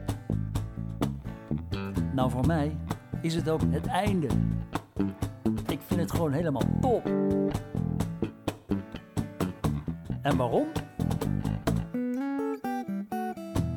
Nou, 2.14 2.30
voor 2.30 2.46
mij 2.46 2.76
is 3.24 3.34
het 3.34 3.48
ook 3.48 3.60
het 3.70 3.86
einde. 3.86 4.26
Ik 5.66 5.80
vind 5.86 6.00
het 6.00 6.10
gewoon 6.10 6.32
helemaal 6.32 6.62
top. 6.80 7.06
En 10.22 10.36
waarom? 10.36 10.66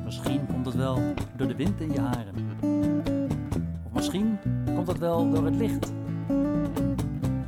Misschien 0.04 0.46
komt 0.46 0.66
het 0.66 0.74
wel 0.74 0.98
door 1.36 1.48
de 1.48 1.56
wind 1.56 1.80
in 1.80 1.92
je 1.92 2.00
haren. 2.00 2.34
Of 3.86 3.92
misschien 3.92 4.38
komt 4.74 4.88
het 4.88 4.98
wel 4.98 5.30
door 5.30 5.44
het 5.44 5.56
licht. 5.56 5.92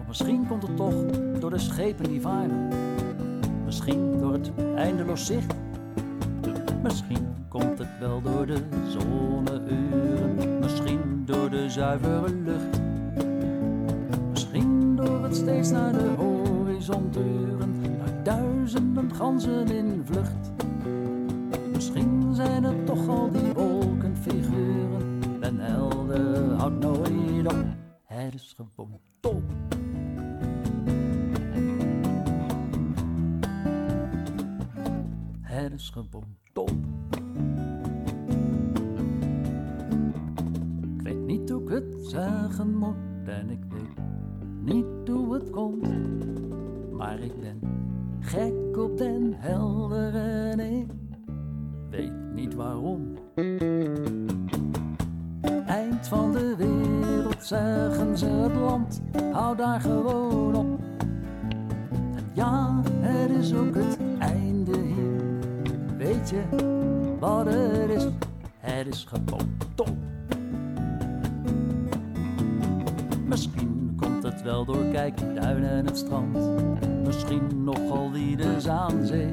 Of 0.01 0.07
misschien 0.07 0.47
komt 0.47 0.63
het 0.63 0.77
toch 0.77 0.95
door 1.39 1.51
de 1.51 1.59
schepen 1.59 2.05
die 2.05 2.21
varen. 2.21 2.69
Misschien 3.65 4.19
door 4.19 4.33
het 4.33 4.51
eindeloos 4.75 5.27
zicht. 5.27 5.55
Misschien 6.83 7.35
komt 7.49 7.79
het 7.79 7.99
wel 8.01 8.23
door 8.23 8.47
de 8.47 8.63
zonneuren. 8.89 10.59
Misschien 10.59 11.23
door 11.25 11.51
de 11.51 11.71
zuivere 11.71 12.35
lucht. 12.35 12.81
Misschien 14.31 14.97
door 14.97 15.23
het 15.23 15.37
steeds 15.37 15.71
naar 15.71 15.93
de 15.93 16.09
horizon 16.17 17.11
turen. 17.11 17.81
Naar 17.99 18.23
duizenden 18.23 19.15
ganzen 19.15 19.69
in 19.69 20.03
vlucht. 20.05 20.51
Misschien 21.73 22.35
zijn 22.35 22.65
het 22.65 22.87
toch 22.87 23.09
al 23.09 23.31
die 23.31 23.53
wolkenfiguren. 23.53 25.21
Den 25.41 25.59
helder 25.59 26.55
houdt 26.55 26.79
nooit 26.79 27.47
op. 27.47 27.65
Het 28.05 28.35
is 28.35 28.55
gewoon 28.57 29.01
top. 29.21 29.43
Het 35.41 35.73
is 35.73 35.91
gewoon 35.91 36.39
Ik 40.97 41.03
weet 41.03 41.27
niet 41.27 41.51
hoe 41.51 41.63
ik 41.63 41.69
het 41.69 41.97
zeggen 42.01 42.77
moet 42.77 42.95
en 43.25 43.51
ik 43.51 43.65
weet 43.69 44.05
niet 44.63 45.09
hoe 45.09 45.35
het 45.35 45.51
komt. 45.51 45.89
Maar 46.93 47.19
ik 47.19 47.41
ben 47.41 47.61
gek 48.21 48.77
op 48.77 48.99
den 48.99 49.35
helder 49.37 50.15
en 50.15 50.61
ik 50.61 50.91
weet 51.91 52.33
niet 52.35 52.55
waarom. 52.55 53.15
Eind 55.67 56.09
van 56.09 56.33
de 56.33 56.55
wereld 56.57 57.45
zeggen 57.45 58.19
ze 58.19 58.27
het 58.27 58.55
land, 58.55 59.03
hou 59.33 59.57
daar 59.57 59.81
gewoon 59.81 60.55
op. 60.55 60.81
En 62.15 62.25
ja, 62.35 62.81
het 62.85 63.31
is 63.31 63.55
ook 63.55 63.75
het 63.75 63.99
hier. 63.99 64.50
Wat 67.19 67.47
het 67.47 67.91
is? 67.91 68.07
Het 68.59 68.87
is 68.87 69.05
gewoon 69.09 69.57
top. 69.75 69.97
Misschien 73.25 73.95
komt 74.01 74.23
het 74.23 74.43
wel 74.43 74.65
door 74.65 74.85
kijkduinen 74.93 75.71
en 75.71 75.87
het 75.87 75.99
strand. 75.99 76.39
Misschien 77.05 77.65
nogal 77.65 78.11
wie 78.13 78.37
de 78.37 78.61
Zaanzee. 78.61 79.33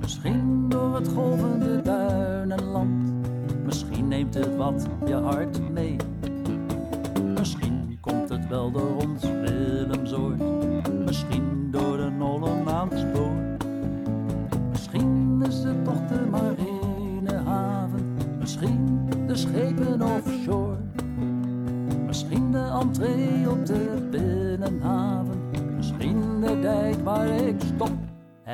Misschien 0.00 0.68
door 0.68 0.94
het 0.94 1.08
golvende 1.08 1.82
duinenland. 1.82 3.12
Misschien 3.64 4.08
neemt 4.08 4.34
het 4.34 4.56
wat 4.56 4.86
je 5.06 5.14
hart 5.14 5.70
mee. 5.70 5.96
Misschien 7.38 7.98
komt 8.00 8.28
het 8.28 8.48
wel 8.48 8.70
door 8.70 8.96
ons 8.96 9.22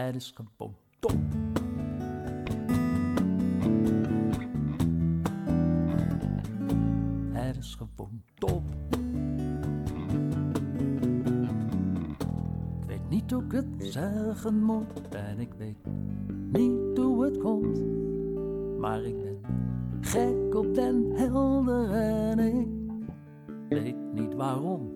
Het 0.04 0.14
is 0.14 0.34
gewoon 0.34 0.74
top. 0.98 1.16
Het 7.32 7.56
is 7.56 7.74
gewoon 7.74 8.22
top. 8.34 8.62
Ik 12.80 12.86
weet 12.86 13.08
niet 13.08 13.30
hoe 13.30 13.44
ik 13.44 13.52
het 13.52 13.66
zeggen 13.78 14.62
moet 14.62 15.08
en 15.08 15.38
ik 15.38 15.54
weet 15.54 15.86
niet 16.52 16.98
hoe 16.98 17.24
het 17.24 17.38
komt. 17.38 17.82
Maar 18.78 19.02
ik 19.02 19.16
ben 19.22 19.40
gek 20.00 20.54
op 20.54 20.74
den 20.74 21.10
helder 21.10 21.90
en 21.90 22.38
ik 22.38 22.68
weet 23.68 24.12
niet 24.12 24.34
waarom. 24.34 24.93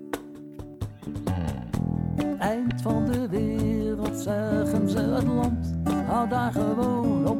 Eind 2.38 2.82
van 2.82 3.06
de 3.06 3.28
wereld 3.28 4.16
zeggen 4.16 4.88
ze 4.88 4.98
het 4.98 5.24
land, 5.24 5.74
hou 6.06 6.28
daar 6.28 6.52
gewoon 6.52 7.26
op. 7.26 7.38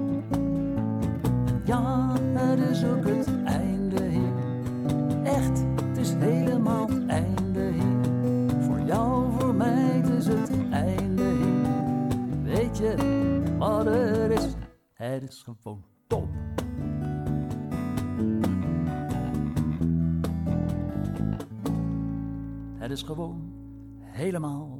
Ja, 1.65 2.13
het 2.33 2.59
is 2.59 2.85
ook 2.85 3.07
het 3.07 3.29
einde 3.45 4.03
hier. 4.03 4.33
Echt, 5.23 5.65
het 5.85 5.97
is 5.97 6.13
helemaal 6.13 6.89
het 6.89 7.07
einde 7.07 7.71
hier. 7.71 8.63
Voor 8.63 8.81
jou, 8.81 9.33
voor 9.39 9.55
mij, 9.55 9.73
het 9.75 10.09
is 10.09 10.27
het 10.27 10.51
einde 10.71 11.23
hier. 11.23 12.43
Weet 12.43 12.77
je 12.77 12.95
wat 13.59 13.85
het 13.85 14.31
is? 14.31 14.55
Het 14.93 15.23
is 15.23 15.43
gewoon 15.43 15.83
top. 16.07 16.29
Het 22.79 22.91
is 22.91 23.03
gewoon 23.03 23.53
helemaal 24.01 24.78